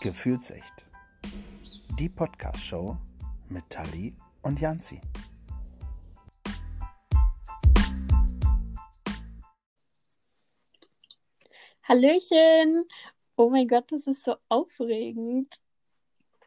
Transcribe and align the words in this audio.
Gefühlsecht. 0.00 0.86
Die 1.98 2.08
Podcast-Show 2.08 2.96
mit 3.50 3.68
Tali 3.68 4.14
und 4.40 4.58
Janzi. 4.58 4.98
Hallöchen! 11.82 12.84
Oh 13.36 13.50
mein 13.50 13.68
Gott, 13.68 13.90
das 13.92 14.06
ist 14.06 14.24
so 14.24 14.36
aufregend. 14.48 15.54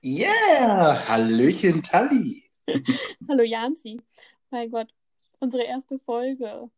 Yeah! 0.04 1.08
Hallöchen, 1.08 1.84
Tali. 1.84 2.50
Hallo 3.28 3.44
Janzi. 3.44 4.02
Mein 4.50 4.72
Gott, 4.72 4.92
unsere 5.40 5.64
erste 5.64 6.00
Folge. 6.00 6.70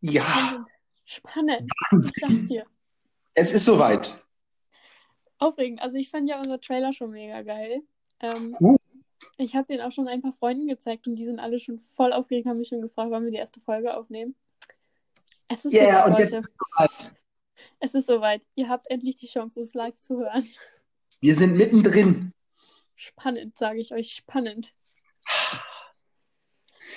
Ja, 0.00 0.64
Spannend. 1.04 1.70
Ich 1.90 1.98
sag's 1.98 2.22
Wahnsinn. 2.22 2.48
dir. 2.48 2.66
Es 3.34 3.52
ist 3.52 3.64
soweit. 3.64 4.27
Aufregend. 5.38 5.80
Also 5.80 5.96
ich 5.96 6.10
fand 6.10 6.28
ja 6.28 6.38
unser 6.38 6.60
Trailer 6.60 6.92
schon 6.92 7.10
mega 7.10 7.42
geil. 7.42 7.82
Ähm, 8.20 8.56
Uh. 8.60 8.76
ich 9.36 9.54
habe 9.54 9.66
den 9.66 9.80
auch 9.80 9.92
schon 9.92 10.08
ein 10.08 10.22
paar 10.22 10.32
Freunden 10.32 10.66
gezeigt 10.66 11.06
und 11.06 11.16
die 11.16 11.24
sind 11.24 11.38
alle 11.38 11.60
schon 11.60 11.78
voll 11.78 12.12
aufgeregt, 12.12 12.46
haben 12.46 12.58
mich 12.58 12.68
schon 12.68 12.82
gefragt, 12.82 13.10
wann 13.10 13.24
wir 13.24 13.30
die 13.30 13.36
erste 13.36 13.60
Folge 13.60 13.96
aufnehmen. 13.96 14.34
Es 15.48 15.64
ist 15.64 15.72
Yeah, 15.72 16.02
soweit, 16.02 16.06
und 16.06 16.18
jetzt 16.18 16.34
Leute. 16.34 16.40
ist 16.40 16.48
es 16.50 16.56
soweit. 16.58 17.16
Es 17.80 17.94
ist 17.94 18.06
soweit. 18.06 18.42
Ihr 18.56 18.68
habt 18.68 18.90
endlich 18.90 19.16
die 19.16 19.28
Chance, 19.28 19.60
es 19.60 19.74
live 19.74 19.96
zu 20.00 20.18
hören. 20.18 20.46
Wir 21.20 21.34
sind 21.34 21.56
mittendrin. 21.56 22.32
Spannend, 22.96 23.56
sage 23.56 23.80
ich 23.80 23.92
euch. 23.92 24.12
Spannend. 24.12 24.72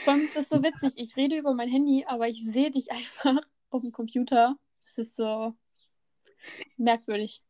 Allem 0.07 0.21
ist 0.25 0.35
das 0.35 0.49
so 0.49 0.63
witzig. 0.63 0.93
Ich 0.95 1.15
rede 1.15 1.37
über 1.37 1.53
mein 1.53 1.69
Handy, 1.69 2.05
aber 2.07 2.27
ich 2.27 2.43
sehe 2.43 2.71
dich 2.71 2.91
einfach 2.91 3.37
auf 3.69 3.81
dem 3.81 3.91
Computer. 3.91 4.55
Das 4.83 4.97
ist 4.97 5.15
so 5.15 5.53
merkwürdig. 6.77 7.41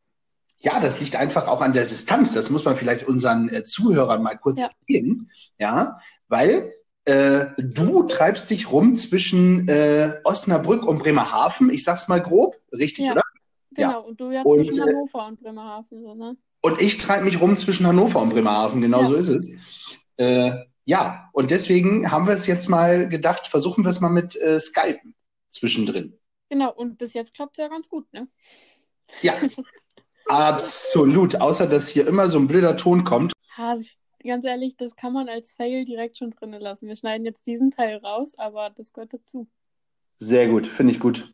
Ja, 0.62 0.80
das 0.80 1.00
liegt 1.00 1.16
einfach 1.16 1.48
auch 1.48 1.60
an 1.60 1.72
der 1.72 1.82
Distanz. 1.84 2.32
Das 2.32 2.50
muss 2.50 2.64
man 2.64 2.76
vielleicht 2.76 3.06
unseren 3.06 3.48
äh, 3.48 3.62
Zuhörern 3.64 4.22
mal 4.22 4.36
kurz 4.36 4.60
Ja. 4.60 4.68
erzählen. 4.68 5.28
Ja, 5.58 5.98
weil 6.28 6.72
äh, 7.04 7.46
du 7.58 8.04
treibst 8.04 8.48
dich 8.50 8.70
rum 8.70 8.94
zwischen 8.94 9.66
äh, 9.68 10.20
Osnabrück 10.24 10.86
und 10.86 10.98
Bremerhaven. 10.98 11.68
Ich 11.70 11.82
sag's 11.84 12.06
mal 12.08 12.20
grob, 12.20 12.56
richtig, 12.72 13.06
Ja. 13.06 13.12
oder? 13.12 13.22
Genau. 13.74 13.90
Ja. 13.90 13.96
Und 13.98 14.20
du 14.20 14.30
ja 14.30 14.42
Und, 14.42 14.64
zwischen 14.66 14.86
äh, 14.86 14.92
Hannover 14.92 15.26
und 15.26 15.40
Bremerhaven, 15.42 16.02
so, 16.02 16.14
ne? 16.14 16.36
Und 16.60 16.80
ich 16.80 16.98
treibe 16.98 17.24
mich 17.24 17.40
rum 17.40 17.56
zwischen 17.56 17.86
Hannover 17.86 18.20
und 18.22 18.28
Bremerhaven. 18.30 18.80
Genau 18.80 19.00
Ja. 19.00 19.06
so 19.06 19.14
ist 19.14 19.28
es. 19.28 19.50
Äh, 20.16 20.52
ja, 20.84 21.28
und 21.32 21.50
deswegen 21.50 22.10
haben 22.12 22.26
wir 22.28 22.34
es 22.34 22.46
jetzt 22.46 22.68
mal 22.68 23.08
gedacht, 23.08 23.48
versuchen 23.48 23.84
wir 23.84 23.88
es 23.90 24.00
mal 24.00 24.10
mit 24.10 24.36
äh, 24.40 24.60
Skype 24.60 25.00
zwischendrin. 25.48 26.16
Genau. 26.50 26.72
Und 26.72 26.98
bis 26.98 27.14
jetzt 27.14 27.34
klappt 27.34 27.58
es 27.58 27.62
ja 27.62 27.68
ganz 27.68 27.88
gut, 27.88 28.12
ne? 28.12 28.28
Ja, 29.22 29.34
absolut. 30.26 31.40
Außer, 31.40 31.66
dass 31.66 31.88
hier 31.88 32.06
immer 32.06 32.28
so 32.28 32.38
ein 32.38 32.46
blöder 32.46 32.76
Ton 32.76 33.04
kommt. 33.04 33.32
Das, 33.56 33.96
ganz 34.22 34.44
ehrlich, 34.44 34.76
das 34.76 34.94
kann 34.96 35.12
man 35.12 35.28
als 35.28 35.52
Fail 35.52 35.84
direkt 35.84 36.18
schon 36.18 36.30
drinnen 36.30 36.60
lassen. 36.60 36.88
Wir 36.88 36.96
schneiden 36.96 37.24
jetzt 37.24 37.46
diesen 37.46 37.70
Teil 37.70 37.96
raus, 37.98 38.34
aber 38.36 38.70
das 38.70 38.92
gehört 38.92 39.14
dazu. 39.14 39.48
Sehr 40.18 40.48
gut, 40.48 40.66
finde 40.66 40.92
ich 40.92 41.00
gut. 41.00 41.32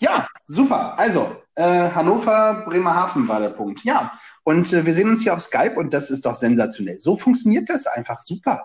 Ja, 0.00 0.28
super. 0.44 0.98
Also, 0.98 1.36
äh, 1.54 1.90
Hannover, 1.90 2.64
Bremerhaven 2.66 3.26
war 3.26 3.40
der 3.40 3.50
Punkt. 3.50 3.84
Ja, 3.84 4.12
und 4.44 4.72
äh, 4.72 4.86
wir 4.86 4.92
sehen 4.92 5.10
uns 5.10 5.22
hier 5.22 5.34
auf 5.34 5.40
Skype 5.40 5.74
und 5.76 5.92
das 5.92 6.10
ist 6.10 6.24
doch 6.24 6.34
sensationell. 6.34 6.98
So 6.98 7.16
funktioniert 7.16 7.68
das 7.68 7.86
einfach 7.86 8.20
super. 8.20 8.64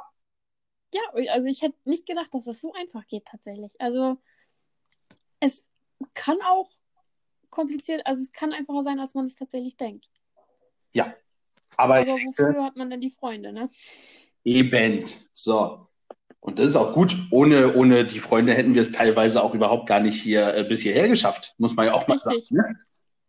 Ja, 0.93 1.01
also 1.31 1.47
ich 1.47 1.61
hätte 1.61 1.77
nicht 1.85 2.05
gedacht, 2.05 2.29
dass 2.33 2.45
das 2.45 2.61
so 2.61 2.71
einfach 2.73 3.07
geht 3.07 3.25
tatsächlich. 3.25 3.71
Also 3.79 4.17
es 5.39 5.65
kann 6.13 6.37
auch 6.41 6.69
kompliziert, 7.53 8.05
also 8.05 8.21
es 8.21 8.31
kann 8.31 8.53
einfacher 8.53 8.83
sein, 8.83 8.99
als 8.99 9.13
man 9.13 9.25
es 9.25 9.35
tatsächlich 9.35 9.77
denkt. 9.77 10.09
Ja, 10.93 11.13
aber, 11.77 11.95
Aber 11.95 12.07
ich 12.07 12.13
denke, 12.13 12.43
wofür 12.43 12.63
hat 12.63 12.75
man 12.75 12.89
denn 12.89 13.01
die 13.01 13.09
Freunde, 13.09 13.51
ne? 13.53 13.69
eben. 14.43 15.05
So. 15.31 15.87
Und 16.39 16.59
das 16.59 16.67
ist 16.67 16.75
auch 16.75 16.93
gut. 16.93 17.15
Ohne, 17.31 17.73
ohne 17.75 18.03
die 18.03 18.19
Freunde 18.19 18.53
hätten 18.53 18.75
wir 18.75 18.81
es 18.81 18.91
teilweise 18.91 19.41
auch 19.41 19.55
überhaupt 19.55 19.87
gar 19.87 20.01
nicht 20.01 20.21
hier 20.21 20.53
äh, 20.55 20.63
bis 20.63 20.81
hierher 20.81 21.07
geschafft. 21.07 21.55
Muss 21.57 21.75
man 21.75 21.85
ja 21.85 21.93
auch 21.93 22.07
mal 22.07 22.17
Richtig. 22.17 22.49
sagen. 22.49 22.79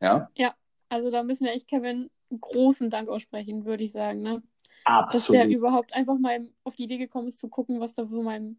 Ne? 0.01 0.29
Ja, 0.35 0.55
Also 0.89 1.11
da 1.11 1.23
müssen 1.23 1.45
wir 1.45 1.53
echt 1.53 1.69
Kevin 1.69 2.11
großen 2.41 2.91
Dank 2.91 3.09
aussprechen, 3.09 3.65
würde 3.65 3.85
ich 3.85 3.93
sagen, 3.93 4.23
ne? 4.23 4.43
Dass 4.85 5.29
der 5.29 5.43
absolut. 5.43 5.47
überhaupt 5.47 5.95
einfach 5.95 6.19
mal 6.19 6.51
auf 6.65 6.75
die 6.75 6.85
Idee 6.85 6.99
gekommen 6.99 7.29
ist, 7.29 7.41
zu 7.41 7.49
gucken, 7.49 7.81
was 7.81 7.95
da 7.95 8.05
so 8.05 8.23
mal 8.23 8.55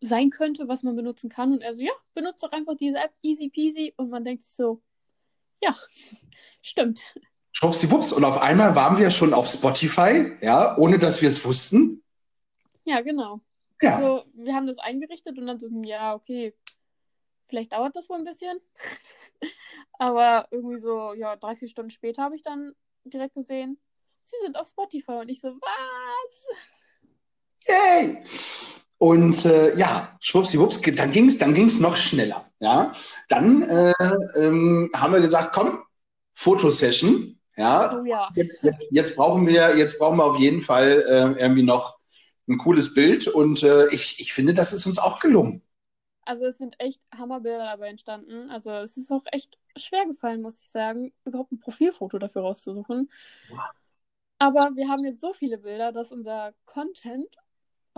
sein 0.00 0.30
könnte, 0.30 0.68
was 0.68 0.82
man 0.82 0.96
benutzen 0.96 1.28
kann. 1.28 1.52
Und 1.52 1.62
er 1.62 1.74
so, 1.74 1.80
ja, 1.80 1.92
benutzt 2.14 2.42
doch 2.42 2.52
einfach 2.52 2.76
diese 2.76 2.98
App, 2.98 3.12
easy 3.22 3.48
peasy. 3.48 3.94
Und 3.96 4.10
man 4.10 4.24
denkt 4.24 4.42
sich 4.42 4.54
so, 4.54 4.82
ja, 5.62 5.76
stimmt. 6.62 7.14
Schwuppsiwupps. 7.52 8.12
Und 8.12 8.24
auf 8.24 8.40
einmal 8.40 8.74
waren 8.74 8.98
wir 8.98 9.10
schon 9.10 9.34
auf 9.34 9.48
Spotify, 9.48 10.32
ja, 10.40 10.76
ohne 10.78 10.98
dass 10.98 11.20
wir 11.20 11.28
es 11.28 11.44
wussten. 11.44 12.02
Ja, 12.84 13.00
genau. 13.00 13.40
Ja, 13.82 13.98
So, 13.98 14.24
wir 14.34 14.54
haben 14.54 14.66
das 14.66 14.78
eingerichtet 14.78 15.38
und 15.38 15.46
dann 15.46 15.58
so, 15.58 15.68
ja, 15.82 16.14
okay, 16.14 16.54
vielleicht 17.48 17.72
dauert 17.72 17.96
das 17.96 18.08
wohl 18.08 18.18
ein 18.18 18.24
bisschen. 18.24 18.60
Aber 19.98 20.48
irgendwie 20.50 20.80
so, 20.80 21.14
ja, 21.14 21.36
drei, 21.36 21.56
vier 21.56 21.68
Stunden 21.68 21.90
später 21.90 22.22
habe 22.22 22.36
ich 22.36 22.42
dann 22.42 22.74
direkt 23.04 23.34
gesehen, 23.34 23.78
sie 24.24 24.36
sind 24.42 24.56
auf 24.56 24.68
Spotify 24.68 25.12
und 25.12 25.28
ich 25.28 25.40
so, 25.40 25.48
was? 25.48 26.46
yay! 27.66 28.22
Und 29.00 29.46
äh, 29.46 29.76
ja, 29.78 30.16
schwuppsiwupps, 30.20 30.82
dann 30.82 31.12
ging's, 31.12 31.38
dann 31.38 31.54
ging's 31.54 31.80
noch 31.80 31.96
schneller. 31.96 32.46
Ja, 32.60 32.92
dann 33.30 33.62
äh, 33.62 33.94
ähm, 34.36 34.90
haben 34.94 35.14
wir 35.14 35.20
gesagt, 35.22 35.52
komm, 35.54 35.82
Fotosession. 36.34 37.38
Ja, 37.56 38.00
Oh 38.00 38.04
ja. 38.04 38.28
jetzt, 38.34 38.62
jetzt, 38.62 38.86
jetzt 38.90 39.16
brauchen 39.16 39.46
wir, 39.46 39.76
jetzt 39.78 39.98
brauchen 39.98 40.18
wir 40.18 40.24
auf 40.24 40.38
jeden 40.38 40.62
Fall 40.62 41.02
äh, 41.08 41.42
irgendwie 41.42 41.62
noch 41.62 41.98
ein 42.48 42.58
cooles 42.58 42.94
Bild. 42.94 43.26
Und 43.28 43.62
äh, 43.62 43.88
ich, 43.88 44.20
ich 44.20 44.34
finde, 44.34 44.54
das 44.54 44.72
ist 44.74 44.86
uns 44.86 44.98
auch 44.98 45.20
gelungen. 45.20 45.62
Also 46.24 46.44
es 46.46 46.58
sind 46.58 46.78
echt 46.78 47.00
Hammerbilder 47.16 47.64
dabei 47.64 47.88
entstanden. 47.88 48.50
Also 48.50 48.70
es 48.72 48.96
ist 48.96 49.10
auch 49.12 49.24
echt 49.32 49.58
schwer 49.76 50.06
gefallen, 50.06 50.42
muss 50.42 50.62
ich 50.62 50.70
sagen, 50.70 51.12
überhaupt 51.24 51.52
ein 51.52 51.60
Profilfoto 51.60 52.18
dafür 52.18 52.42
rauszusuchen. 52.42 53.10
Aber 54.38 54.74
wir 54.74 54.88
haben 54.88 55.04
jetzt 55.04 55.20
so 55.20 55.32
viele 55.32 55.58
Bilder, 55.58 55.92
dass 55.92 56.12
unser 56.12 56.52
Content 56.66 57.28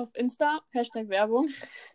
auf 0.02 0.14
Insta, 0.14 0.60
Hashtag 0.70 1.08
Werbung, 1.08 1.48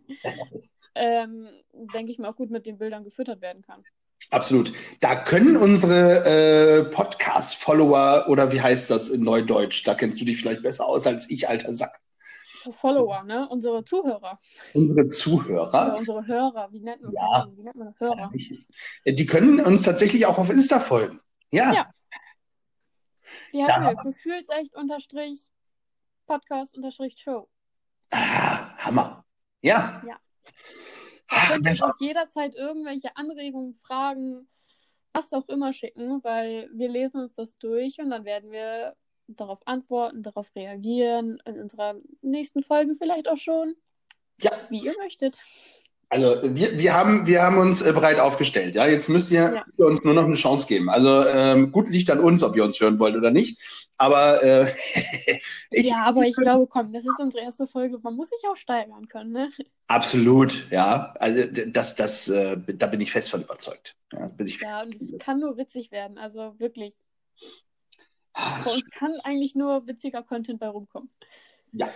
ähm, 0.95 1.47
denke 1.71 2.11
ich 2.11 2.19
mal 2.19 2.29
auch 2.29 2.35
gut 2.35 2.49
mit 2.49 2.65
den 2.65 2.77
Bildern 2.77 3.03
gefüttert 3.03 3.41
werden 3.41 3.61
kann. 3.61 3.83
Absolut. 4.29 4.73
Da 4.99 5.15
können 5.15 5.55
unsere 5.55 6.25
äh, 6.25 6.83
Podcast-Follower 6.85 8.25
oder 8.27 8.51
wie 8.51 8.59
heißt 8.61 8.89
das 8.89 9.09
in 9.09 9.21
Neudeutsch? 9.21 9.85
Da 9.87 9.93
kennst 9.93 10.19
du 10.19 10.25
dich 10.25 10.37
vielleicht 10.37 10.63
besser 10.63 10.85
aus 10.85 11.07
als 11.07 11.29
ich, 11.29 11.47
alter 11.47 11.71
Sack. 11.71 11.99
Follower, 12.71 13.23
ne? 13.23 13.47
Unsere 13.47 13.85
Zuhörer. 13.85 14.39
Unsere 14.73 14.99
Oder 15.01 15.09
Zuhörer, 15.09 15.95
unsere 15.97 16.27
Hörer. 16.27 16.67
Wie 16.71 16.81
nennt 16.81 17.01
man, 17.01 17.13
Ja. 17.13 17.47
wie 17.55 17.63
nennt 17.63 17.75
man 17.75 17.95
Hörer? 17.97 18.31
die 19.05 19.25
können 19.25 19.61
uns 19.61 19.83
tatsächlich 19.83 20.25
auch 20.25 20.37
auf 20.37 20.49
Insta 20.49 20.79
folgen. 20.79 21.21
Ja, 21.51 21.73
Ja. 21.73 21.93
Wie 23.51 23.63
heißt 23.63 23.85
wir? 23.85 24.11
Gefühlsecht 24.11 24.75
unterstrich 24.75 25.41
Podcast 26.25 26.75
unterstrich 26.75 27.15
Show. 27.17 27.47
Ah, 28.11 28.77
Hammer. 28.77 29.25
Ja. 29.61 30.01
Ja. 30.07 30.17
Ach, 31.29 31.51
könnt 31.51 31.63
Mensch, 31.63 31.81
auch 31.81 31.99
jederzeit 31.99 32.55
irgendwelche 32.55 33.15
Anregungen, 33.17 33.75
Fragen, 33.85 34.47
was 35.13 35.33
auch 35.33 35.47
immer 35.49 35.73
schicken, 35.73 36.23
weil 36.23 36.69
wir 36.73 36.89
lesen 36.89 37.21
uns 37.21 37.35
das 37.35 37.57
durch 37.57 37.99
und 37.99 38.11
dann 38.11 38.23
werden 38.25 38.51
wir 38.51 38.95
darauf 39.27 39.59
antworten, 39.65 40.23
darauf 40.23 40.47
reagieren, 40.55 41.41
in 41.45 41.59
unserer 41.59 41.95
nächsten 42.21 42.63
Folge 42.63 42.95
vielleicht 42.95 43.27
auch 43.27 43.37
schon, 43.37 43.75
ja, 44.39 44.51
wie 44.69 44.79
ihr 44.79 44.95
möchtet. 44.97 45.37
Also 46.09 46.37
wir, 46.43 46.77
wir, 46.77 46.93
haben, 46.93 47.27
wir 47.27 47.41
haben 47.43 47.57
uns 47.57 47.81
äh, 47.81 47.91
bereit 47.91 48.19
aufgestellt. 48.19 48.75
Ja, 48.75 48.87
jetzt 48.87 49.09
müsst 49.09 49.29
ihr, 49.31 49.63
Ja. 49.77 49.85
uns 49.85 50.03
nur 50.03 50.13
noch 50.13 50.23
eine 50.25 50.35
Chance 50.35 50.67
geben. 50.67 50.89
Also 50.89 51.25
ähm, 51.27 51.71
gut 51.71 51.89
liegt 51.89 52.09
an 52.09 52.19
uns, 52.19 52.43
ob 52.43 52.55
ihr 52.55 52.63
uns 52.63 52.79
hören 52.79 52.99
wollt 52.99 53.15
oder 53.15 53.31
nicht. 53.31 53.59
Aber 53.97 54.41
äh, 54.43 54.67
ich, 55.71 55.85
ja, 55.85 56.05
aber 56.05 56.21
ich 56.23 56.35
glaube, 56.35 56.67
komm, 56.67 56.93
das 56.93 57.03
ist 57.03 57.19
unsere 57.19 57.43
erste 57.43 57.67
Folge, 57.67 57.99
man 58.01 58.15
muss 58.15 58.29
sich 58.29 58.39
auch 58.49 58.55
steigern 58.55 59.07
können, 59.07 59.31
ne? 59.31 59.51
absolut, 59.87 60.69
ja. 60.71 61.13
Also 61.19 61.43
das, 61.45 61.95
das, 61.95 62.29
äh, 62.29 62.57
da 62.75 62.87
bin 62.87 63.01
ich 63.01 63.11
fest 63.11 63.29
von 63.29 63.41
überzeugt. 63.41 63.95
Ja, 64.13 64.27
bin 64.27 64.47
ich 64.47 64.61
Ja, 64.61 64.83
und 64.83 64.95
es 65.01 65.17
kann 65.19 65.39
nur 65.39 65.57
witzig 65.57 65.91
werden, 65.91 66.17
also 66.17 66.55
wirklich. 66.59 66.95
Ah, 68.33 68.59
Bei 68.63 68.71
uns 68.71 68.89
kann 68.91 69.19
eigentlich 69.23 69.55
nur 69.55 69.87
witziger 69.87 70.21
Content 70.23 70.59
bei 70.59 70.67
rumkommen. 70.67 71.09
Ja, 71.73 71.89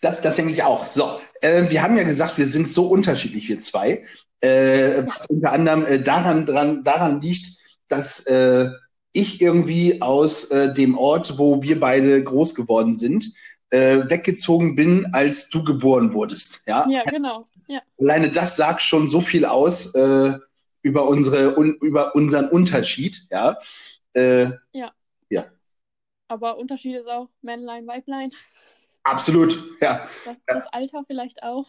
das, 0.00 0.20
das 0.20 0.36
denke 0.36 0.52
ich 0.52 0.62
auch. 0.62 0.84
So, 0.84 1.20
äh, 1.40 1.68
wir 1.70 1.82
haben 1.82 1.96
ja 1.96 2.04
gesagt, 2.04 2.38
wir 2.38 2.46
sind 2.46 2.68
so 2.68 2.86
unterschiedlich, 2.86 3.48
wir 3.48 3.58
zwei. 3.60 4.04
Äh, 4.40 5.04
was 5.06 5.26
unter 5.26 5.52
anderem 5.52 5.86
äh, 5.86 6.00
daran, 6.00 6.46
dran, 6.46 6.84
daran 6.84 7.20
liegt, 7.20 7.46
dass 7.88 8.20
äh, 8.26 8.68
ich 9.12 9.40
irgendwie 9.40 10.02
aus 10.02 10.50
äh, 10.50 10.72
dem 10.72 10.96
Ort, 10.96 11.38
wo 11.38 11.62
wir 11.62 11.80
beide 11.80 12.22
groß 12.22 12.54
geworden 12.54 12.94
sind, 12.94 13.32
äh, 13.70 14.08
weggezogen 14.08 14.74
bin, 14.76 15.06
als 15.12 15.48
du 15.48 15.64
geboren 15.64 16.12
wurdest. 16.12 16.62
Ja? 16.66 16.86
Ja, 16.88 17.02
genau. 17.04 17.48
Ja, 17.66 17.80
Alleine 17.98 18.30
das 18.30 18.56
sagt 18.56 18.82
schon 18.82 19.08
so 19.08 19.20
viel 19.20 19.44
aus 19.44 19.92
über 20.82 21.08
unsere 21.08 21.58
un, 21.58 21.74
über 21.80 22.14
unseren 22.14 22.48
Unterschied. 22.48 23.22
Ja. 23.30 23.58
Ja. 24.14 24.92
Ja. 25.28 25.46
Aber 26.28 26.58
Unterschied 26.58 26.96
ist 26.96 27.08
auch 27.08 27.28
Männlein, 27.42 27.86
Weiblein. 27.86 28.32
Absolut, 29.06 29.56
ja. 29.80 30.08
Das, 30.24 30.36
das 30.46 30.66
Alter 30.72 31.04
vielleicht 31.06 31.42
auch. 31.44 31.66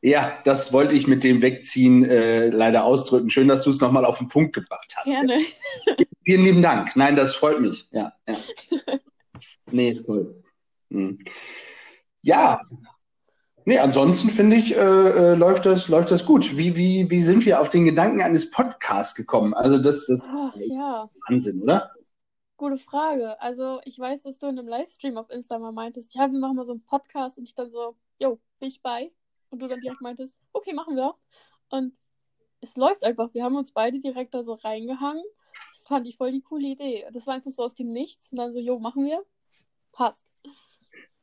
Ja, 0.00 0.38
das 0.44 0.72
wollte 0.72 0.94
ich 0.94 1.08
mit 1.08 1.24
dem 1.24 1.42
Wegziehen 1.42 2.04
äh, 2.04 2.50
leider 2.50 2.84
ausdrücken. 2.84 3.30
Schön, 3.30 3.48
dass 3.48 3.64
du 3.64 3.70
es 3.70 3.80
nochmal 3.80 4.04
auf 4.04 4.18
den 4.18 4.28
Punkt 4.28 4.54
gebracht 4.54 4.94
hast. 4.96 5.06
Gerne. 5.06 5.40
Vielen 6.24 6.44
lieben 6.44 6.62
Dank. 6.62 6.94
Nein, 6.94 7.16
das 7.16 7.34
freut 7.34 7.60
mich. 7.60 7.88
Ja, 7.90 8.12
ja. 8.28 8.36
Nee, 9.70 9.94
toll. 9.94 10.42
Hm. 10.90 11.18
Ja. 12.22 12.60
Nee, 13.64 13.78
ansonsten 13.78 14.30
finde 14.30 14.56
ich, 14.56 14.74
äh, 14.74 14.78
äh, 14.78 15.34
läuft, 15.34 15.66
das, 15.66 15.88
läuft 15.88 16.10
das 16.10 16.24
gut. 16.24 16.56
Wie, 16.56 16.74
wie, 16.74 17.10
wie 17.10 17.22
sind 17.22 17.44
wir 17.44 17.60
auf 17.60 17.68
den 17.68 17.84
Gedanken 17.84 18.22
eines 18.22 18.50
Podcasts 18.50 19.14
gekommen? 19.14 19.52
Also 19.52 19.78
das, 19.78 20.06
das 20.06 20.20
Oh, 20.22 20.50
ja, 20.58 21.08
Wahnsinn, 21.28 21.62
oder? 21.62 21.90
Gute 22.58 22.76
Frage. 22.76 23.40
Also 23.40 23.80
ich 23.84 23.98
weiß, 23.98 24.24
dass 24.24 24.38
du 24.38 24.46
in 24.46 24.58
einem 24.58 24.68
Livestream 24.68 25.16
auf 25.16 25.30
Insta 25.30 25.58
mal 25.58 25.72
meintest, 25.72 26.14
ja, 26.14 26.30
wir 26.30 26.38
machen 26.38 26.56
mal 26.56 26.66
so 26.66 26.72
einen 26.72 26.84
Podcast 26.84 27.38
und 27.38 27.44
ich 27.44 27.54
dann 27.54 27.70
so, 27.70 27.96
jo, 28.18 28.38
bin 28.58 28.68
ich 28.68 28.82
bei? 28.82 29.10
Und 29.48 29.60
du 29.60 29.66
dann 29.66 29.80
direkt 29.80 30.02
meintest, 30.02 30.36
okay, 30.52 30.74
machen 30.74 30.96
wir. 30.96 31.14
Und 31.70 31.96
es 32.60 32.76
läuft 32.76 33.02
einfach. 33.04 33.32
Wir 33.32 33.44
haben 33.44 33.56
uns 33.56 33.72
beide 33.72 34.00
direkt 34.00 34.34
da 34.34 34.42
so 34.42 34.54
reingehangen. 34.54 35.24
Das 35.54 35.86
fand 35.86 36.06
ich 36.06 36.16
voll 36.16 36.32
die 36.32 36.42
coole 36.42 36.66
Idee. 36.66 37.06
Das 37.12 37.26
war 37.26 37.34
einfach 37.34 37.50
so 37.50 37.62
aus 37.62 37.74
dem 37.74 37.92
Nichts 37.92 38.30
und 38.30 38.36
dann 38.36 38.52
so, 38.52 38.58
jo, 38.58 38.78
machen 38.78 39.06
wir. 39.06 39.24
Passt. 39.92 40.26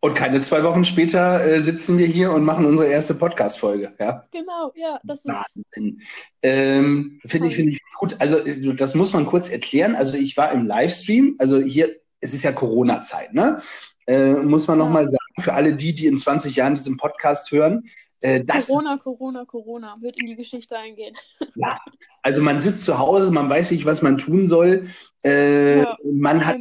Und 0.02 0.14
keine 0.14 0.40
zwei 0.40 0.64
Wochen 0.64 0.84
später 0.84 1.44
äh, 1.44 1.62
sitzen 1.62 1.98
wir 1.98 2.06
hier 2.06 2.32
und 2.32 2.44
machen 2.44 2.66
unsere 2.66 2.88
erste 2.90 3.16
Podcast-Folge. 3.16 3.94
Ja? 4.00 4.24
Genau, 4.32 4.72
ja, 4.76 5.00
das 5.04 5.20
ist 5.20 5.26
Wahnsinn. 5.26 6.02
Ähm, 6.44 7.20
finde 7.26 7.48
ich, 7.48 7.56
finde 7.56 7.72
ich 7.72 7.80
gut. 7.98 8.16
Also, 8.20 8.38
äh, 8.38 8.74
das 8.76 8.94
muss 8.94 9.14
man 9.14 9.26
kurz 9.26 9.50
erklären. 9.50 9.96
Also, 9.96 10.16
ich 10.18 10.38
war 10.38 10.52
im 10.52 10.68
Livestream. 10.68 11.36
Also, 11.40 11.60
hier, 11.60 11.90
es 12.22 12.34
ist 12.34 12.44
ja 12.44 12.52
Corona-Zeit, 12.52 13.34
ne? 13.34 13.62
Äh, 14.06 14.34
muss 14.34 14.68
man 14.68 14.78
Ja. 14.78 14.86
nochmal 14.86 15.06
sagen, 15.06 15.42
für 15.42 15.54
alle 15.54 15.76
die, 15.76 15.96
die 15.96 16.06
in 16.06 16.18
20 16.18 16.56
Jahren 16.56 16.76
diesen 16.76 16.98
Podcast 16.98 17.50
hören, 17.52 17.84
äh, 18.22 18.44
das 18.44 18.68
Corona, 18.68 18.98
Corona, 18.98 19.46
Corona 19.46 19.98
wird 20.02 20.20
in 20.20 20.28
die 20.28 20.36
Geschichte 20.36 20.78
eingehen. 20.78 21.16
Ja, 21.56 21.78
also 22.22 22.42
man 22.42 22.60
sitzt 22.60 22.84
zu 22.86 23.00
Hause, 23.00 23.32
man 23.32 23.50
weiß 23.50 23.72
nicht, 23.72 23.86
was 23.86 24.02
man 24.02 24.18
tun 24.18 24.46
soll. 24.46 24.88
Äh, 25.26 25.80
Ja. 25.80 25.98
Man 26.04 26.46
hat. 26.46 26.58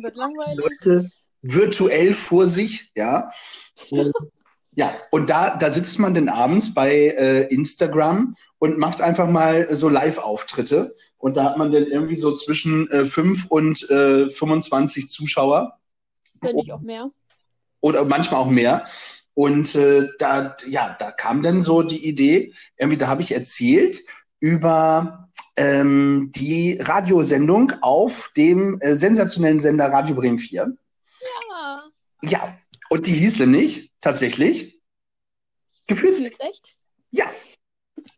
Leute 0.54 1.10
virtuell 1.44 2.14
vor 2.14 2.46
sich, 2.46 2.90
ja. 2.96 3.30
Und, 3.90 4.12
ja, 4.74 4.96
und 5.10 5.30
da, 5.30 5.56
da 5.56 5.70
sitzt 5.70 5.98
man 5.98 6.14
dann 6.14 6.28
abends 6.28 6.74
bei 6.74 6.90
äh, 6.90 7.42
Instagram 7.54 8.34
und 8.58 8.78
macht 8.78 9.00
einfach 9.00 9.28
mal 9.28 9.72
so 9.72 9.88
Live-Auftritte. 9.88 10.94
Und 11.18 11.36
da 11.36 11.44
hat 11.44 11.58
man 11.58 11.70
dann 11.70 11.84
irgendwie 11.84 12.16
so 12.16 12.34
zwischen 12.34 12.90
äh, 12.90 13.04
5 13.04 13.46
und 13.46 13.88
äh, 13.90 14.30
25 14.30 15.08
Zuschauer 15.08 15.78
Wenn 16.40 16.56
nicht 16.56 16.72
auch 16.72 16.80
mehr. 16.80 17.10
oder 17.80 18.04
manchmal 18.04 18.40
auch 18.40 18.50
mehr. 18.50 18.84
Und 19.34 19.74
äh, 19.74 20.08
da, 20.18 20.56
ja, 20.66 20.96
da 20.98 21.10
kam 21.10 21.42
dann 21.42 21.62
so 21.62 21.82
die 21.82 22.08
Idee, 22.08 22.54
irgendwie, 22.78 22.96
da 22.96 23.08
habe 23.08 23.22
ich 23.22 23.32
erzählt 23.32 24.00
über 24.40 25.28
ähm, 25.56 26.30
die 26.34 26.78
Radiosendung 26.80 27.72
auf 27.80 28.30
dem 28.36 28.80
äh, 28.80 28.94
sensationellen 28.94 29.60
Sender 29.60 29.86
Radio 29.86 30.16
Bremen 30.16 30.38
4. 30.38 30.76
Ja, 32.28 32.58
und 32.90 33.06
die 33.06 33.12
hieß 33.12 33.40
nämlich 33.40 33.92
tatsächlich 34.00 34.80
Gefühls. 35.86 36.18
gefühlt's 36.18 36.40
echt? 36.40 36.76
Ja, 37.10 37.30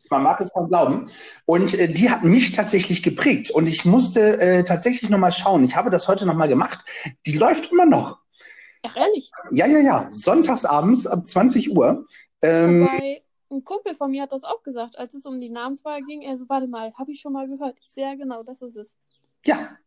man 0.09 0.23
mag 0.23 0.39
es 0.41 0.51
kaum 0.53 0.67
glauben. 0.67 1.09
Und 1.45 1.73
äh, 1.73 1.91
die 1.91 2.09
hat 2.09 2.23
mich 2.23 2.51
tatsächlich 2.51 3.03
geprägt. 3.03 3.51
Und 3.51 3.67
ich 3.67 3.85
musste 3.85 4.39
äh, 4.39 4.63
tatsächlich 4.63 5.09
nochmal 5.09 5.31
schauen. 5.31 5.63
Ich 5.63 5.75
habe 5.75 5.89
das 5.89 6.07
heute 6.07 6.25
nochmal 6.25 6.47
gemacht. 6.47 6.85
Die 7.25 7.37
läuft 7.37 7.71
immer 7.71 7.85
noch. 7.85 8.19
Ach, 8.83 8.95
ehrlich? 8.95 9.31
Ja, 9.51 9.65
ja, 9.65 9.79
ja. 9.79 10.09
Sonntagsabends 10.09 11.07
ab 11.07 11.25
20 11.25 11.75
Uhr. 11.75 12.05
Ähm, 12.41 12.81
Wobei, 12.81 13.23
ein 13.49 13.63
Kumpel 13.63 13.95
von 13.95 14.11
mir 14.11 14.23
hat 14.23 14.31
das 14.31 14.43
auch 14.43 14.63
gesagt, 14.63 14.97
als 14.97 15.13
es 15.13 15.25
um 15.25 15.39
die 15.39 15.49
Namenswahl 15.49 16.01
ging. 16.03 16.21
Er 16.21 16.37
so, 16.37 16.47
warte 16.47 16.67
mal, 16.67 16.93
habe 16.97 17.11
ich 17.11 17.21
schon 17.21 17.33
mal 17.33 17.47
gehört. 17.47 17.77
Ich 17.79 17.89
sehe 17.91 18.05
ja 18.05 18.15
genau, 18.15 18.43
das 18.43 18.61
ist 18.61 18.75
es. 18.75 18.93
Ja, 19.45 19.77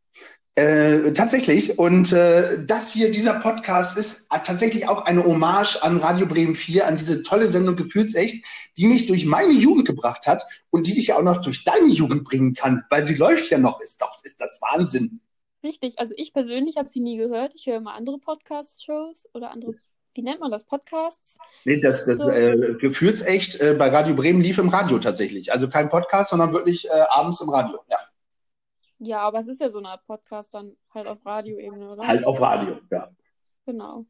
äh, 0.57 1.13
tatsächlich. 1.13 1.79
Und 1.79 2.13
äh, 2.13 2.65
das 2.65 2.93
hier, 2.93 3.11
dieser 3.11 3.41
Podcast 3.41 3.97
ist 3.97 4.29
tatsächlich 4.31 4.89
auch 4.89 5.07
eine 5.07 5.25
Hommage 5.25 5.77
an 5.83 5.99
Radio 5.99 6.27
Bremen 6.27 6.55
4, 6.55 6.87
an 6.87 6.97
diese 6.97 7.23
tolle 7.23 7.47
Sendung 7.47 7.77
Gefühlsecht, 7.77 8.45
die 8.77 8.87
mich 8.87 9.07
durch 9.07 9.27
meine 9.27 9.53
Jugend 9.53 9.87
gebracht 9.87 10.27
hat 10.27 10.45
und 10.71 10.87
die 10.87 10.95
dich 10.95 11.09
ja 11.09 11.17
auch 11.17 11.23
noch 11.23 11.41
durch 11.41 11.65
deine 11.65 11.89
Jugend 11.89 12.25
bringen 12.25 12.55
kann, 12.55 12.85
weil 12.91 13.07
sie 13.07 13.15
läuft 13.15 13.51
ja 13.51 13.59
noch. 13.59 13.81
Ist 13.81 14.03
doch, 14.03 14.17
ist 14.23 14.41
das 14.41 14.61
Wahnsinn. 14.61 15.21
Richtig, 15.63 15.99
also 15.99 16.15
ich 16.17 16.33
persönlich 16.33 16.77
habe 16.77 16.91
sie 16.91 17.01
nie 17.01 17.17
gehört. 17.17 17.53
Ich 17.55 17.67
höre 17.67 17.77
immer 17.77 17.95
andere 17.95 18.19
Podcast-Shows 18.19 19.29
oder 19.35 19.51
andere, 19.51 19.75
wie 20.15 20.23
nennt 20.23 20.41
man 20.41 20.51
das, 20.51 20.65
Podcasts? 20.65 21.39
Nee, 21.65 21.81
das, 21.81 22.07
das 22.07 22.25
äh, 22.27 22.75
Gefühlsecht 22.81 23.61
äh, 23.61 23.75
bei 23.79 23.89
Radio 23.89 24.15
Bremen 24.15 24.41
lief 24.41 24.59
im 24.59 24.71
Radio 24.71 24.99
tatsächlich. 24.99 25.53
Also 25.53 25.69
kein 25.69 25.89
Podcast, 25.91 26.31
sondern 26.31 26.53
wirklich 26.53 26.87
äh, 26.87 26.91
abends 27.11 27.41
im 27.41 27.51
Radio. 27.51 27.79
Ja, 27.91 27.99
Ja, 29.03 29.21
aber 29.23 29.41
es 29.41 29.49
ist 29.49 29.61
ja 29.61 29.71
so 29.71 29.79
eine 29.79 29.89
Art 29.89 30.05
Podcast 30.07 30.53
dann 30.53 30.77
halt 30.95 31.07
auf 31.07 31.25
Radioebene, 31.25 31.91
oder? 31.91 32.07
halt 32.07 32.25
auf 32.25 32.41
Radio. 32.41 32.79
Ja. 32.91 33.11
Genau. 33.67 34.05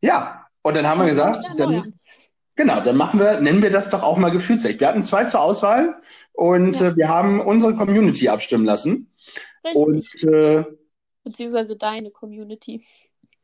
Ja, 0.00 0.46
und 0.62 0.76
dann 0.76 0.86
haben 0.86 1.00
wir 1.00 1.06
gesagt, 1.08 1.44
Ja, 1.44 1.54
dann, 1.54 1.92
genau, 2.56 2.80
dann 2.80 2.96
machen 2.96 3.20
wir, 3.20 3.40
nennen 3.40 3.62
wir 3.62 3.70
das 3.70 3.90
doch 3.90 4.02
auch 4.02 4.16
mal 4.16 4.30
Gefühlsecht. 4.30 4.80
Wir 4.80 4.88
hatten 4.88 5.02
zwei 5.02 5.24
zur 5.24 5.40
Auswahl 5.40 6.00
und 6.32 6.80
Ja. 6.80 6.88
äh, 6.88 6.96
wir 6.96 7.08
haben 7.08 7.40
unsere 7.40 7.76
Community 7.76 8.28
abstimmen 8.28 8.64
lassen. 8.64 9.12
Richtig. 9.64 9.76
Und 9.84 10.24
äh, 10.24 10.64
Beziehungsweise 11.22 11.76
deine 11.76 12.10
Community. 12.10 12.84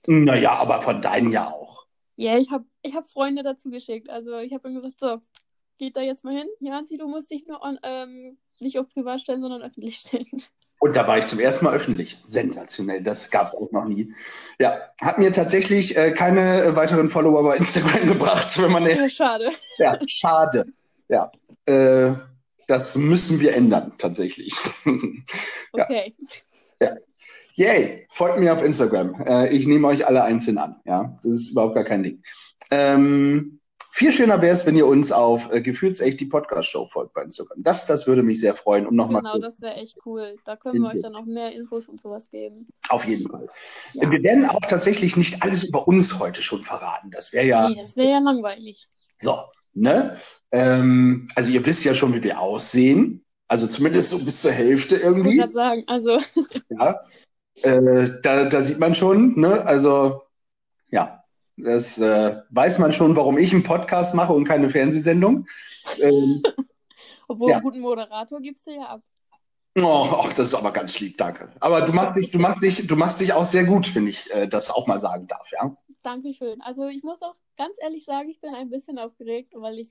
naja, 0.07 0.55
aber 0.59 0.83
von 0.83 1.01
deinen 1.01 1.31
ja 1.31 1.47
auch. 1.47 1.87
Ja, 2.17 2.37
ich 2.37 2.51
habe 2.51 2.65
ich 2.83 2.95
hab 2.97 3.09
Freunde 3.09 3.45
dazu 3.45 3.71
geschickt. 3.71 4.11
Also 4.11 4.39
ich 4.39 4.53
habe 4.53 4.69
ihm 4.69 4.75
gesagt, 4.75 4.99
so, 4.99 5.21
geht 5.79 5.97
da 5.97 6.01
jetzt 6.01 6.25
mal 6.25 6.35
hin. 6.37 6.49
Janzi, 6.59 6.97
du 6.97 7.07
musst 7.07 7.31
dich 7.31 7.47
nur 7.47 7.63
on, 7.63 7.79
ähm, 7.85 8.39
nicht 8.61 8.79
auf 8.79 8.89
privat 8.89 9.21
stellen, 9.21 9.41
sondern 9.41 9.63
öffentlich 9.63 9.99
stellen. 9.99 10.43
Und 10.81 10.95
da 10.95 11.07
war 11.07 11.19
ich 11.19 11.27
zum 11.27 11.41
ersten 11.41 11.65
Mal 11.65 11.75
öffentlich. 11.75 12.19
Sensationell, 12.23 13.03
das 13.03 13.31
gab 13.31 13.49
es 13.49 13.55
auch 13.55 13.71
noch 13.73 13.85
nie. 13.87 14.13
Ja, 14.61 14.81
hat 15.01 15.19
mir 15.19 15.33
tatsächlich 15.33 15.97
äh, 15.97 16.13
keine 16.13 16.77
weiteren 16.77 17.09
Follower 17.09 17.43
bei 17.43 17.57
Instagram 17.57 18.07
gebracht, 18.13 18.61
wenn 18.63 18.71
man 18.71 18.87
Ja, 18.87 19.09
schade. 19.09 19.51
Ja, 19.79 19.99
schade. 20.07 20.67
Ja, 21.09 21.33
äh, 21.67 22.13
das 22.69 22.97
müssen 22.97 23.41
wir 23.41 23.55
ändern, 23.55 23.93
tatsächlich. 23.99 24.55
Ja. 25.75 25.85
Okay. 25.85 26.15
Yay, 27.57 28.07
folgt 28.09 28.39
mir 28.39 28.53
auf 28.53 28.63
Instagram. 28.63 29.21
Äh, 29.27 29.49
ich 29.49 29.67
nehme 29.67 29.89
euch 29.89 30.07
alle 30.07 30.23
einzeln 30.23 30.59
an. 30.59 30.77
Ja, 30.85 31.19
das 31.23 31.33
ist 31.33 31.51
überhaupt 31.51 31.75
gar 31.75 31.85
kein 31.85 32.05
Ding. 32.05 32.23
Ähm, 32.71 33.58
viel 33.99 34.13
schöner 34.13 34.41
wäre 34.41 34.55
es, 34.55 34.65
wenn 34.65 34.77
ihr 34.77 34.87
uns 34.87 35.11
auf 35.13 35.53
äh, 35.53 35.61
Gefühlsecht 35.61 36.21
die 36.21 36.27
Podcast-Show 36.27 36.87
folgt 36.87 37.13
bei 37.15 37.23
Instagram. 37.23 37.63
Das, 37.63 37.85
das 37.85 38.07
würde 38.07 38.23
mich 38.23 38.41
sehr 38.41 38.55
freuen. 38.55 38.87
Und 38.87 38.95
nochmal 38.97 39.23
Genau, 39.23 39.39
das 39.39 39.61
wäre 39.61 39.75
echt 39.75 39.99
cool. 40.07 40.37
Da 40.45 40.57
können 40.57 40.83
wir 40.83 40.91
euch 40.91 41.03
dann 41.03 41.13
noch 41.13 41.27
mehr 41.27 41.53
Infos 41.53 41.89
und 41.89 42.01
sowas 42.01 42.31
geben. 42.31 42.69
auf 42.89 43.05
jeden 43.05 43.29
Fall. 43.29 43.49
Ja. 43.95 44.11
Wir 44.11 44.23
werden 44.23 44.47
auch 44.47 44.61
tatsächlich 44.61 45.17
nicht 45.17 45.43
alles 45.43 45.65
über 45.65 45.87
uns 45.89 46.19
heute 46.19 46.43
schon 46.43 46.63
verraten. 46.63 47.11
Das 47.11 47.33
wäre 47.33 47.47
ja 47.47 47.69
Nee, 47.69 47.77
das 47.81 47.97
wäre 47.97 48.11
ja 48.13 48.19
langweilig. 48.21 48.87
so, 49.17 49.37
ne? 49.75 50.17
Ähm, 50.53 51.29
also 51.35 51.51
ihr 51.51 51.67
wisst 51.67 51.85
ja 51.85 51.93
schon, 51.93 52.15
wie 52.15 52.23
wir 52.23 52.41
aussehen. 52.41 53.25
Also 53.49 53.67
zumindest 53.67 54.11
so 54.11 54.25
bis 54.25 54.41
zur 54.43 54.53
Hälfte 54.53 54.97
Ich 54.97 55.03
irgendwie. 55.03 55.37
gerade 55.37 55.53
sagen, 55.53 55.85
also 55.89 56.19
Ja, 56.71 57.01
äh, 57.63 58.09
da, 58.23 58.45
da 58.45 58.61
sieht 58.63 58.79
man 58.79 58.95
schon, 58.95 59.39
ne? 59.41 59.67
Also, 59.67 60.23
ja, 60.91 61.25
das 61.59 61.99
äh, 61.99 62.37
weiß 62.51 62.79
man 62.79 62.93
schon, 62.93 63.17
warum 63.17 63.39
ich 63.39 63.53
einen 63.53 63.63
Podcast 63.63 64.15
mache 64.15 64.33
und 64.33 64.45
keine 64.45 64.69
Fernsehsendung. 64.71 65.47
Ähm, 66.01 66.43
obwohl 67.29 67.51
Ja. 67.51 67.57
einen 67.57 67.63
guten 67.63 67.81
Moderator 67.81 68.41
gibst 68.41 68.67
du 68.67 68.73
ja 68.73 68.83
ab. 68.87 69.03
oh, 69.81 70.09
ach, 70.25 70.33
das 70.33 70.49
ist 70.49 70.55
aber 70.55 70.73
ganz 70.73 70.99
lieb, 71.01 71.17
danke. 71.19 71.51
Aber 71.61 71.83
du 71.83 71.93
machst 71.93 72.17
dich, 72.17 72.31
du 72.31 72.39
machst 72.39 72.63
dich, 72.63 72.87
du 72.87 72.97
machst 72.97 73.21
dich 73.21 73.33
auch 73.33 73.45
sehr 73.45 73.65
gut, 73.65 73.95
wenn 73.95 74.07
ich 74.07 74.31
äh, 74.33 74.49
das 74.49 74.71
auch 74.71 74.87
mal 74.87 74.99
sagen 74.99 75.27
darf, 75.27 75.51
ja. 75.53 75.77
Dankeschön. 76.03 76.61
Also 76.63 76.89
ich 76.89 77.03
muss 77.03 77.21
auch 77.23 77.37
ganz 77.57 77.77
ehrlich 77.81 78.05
sagen, 78.05 78.29
ich 78.31 78.41
bin 78.41 78.55
ein 78.55 78.71
bisschen 78.71 78.99
aufgeregt, 78.99 79.53
weil 79.55 79.79
ich, 79.79 79.91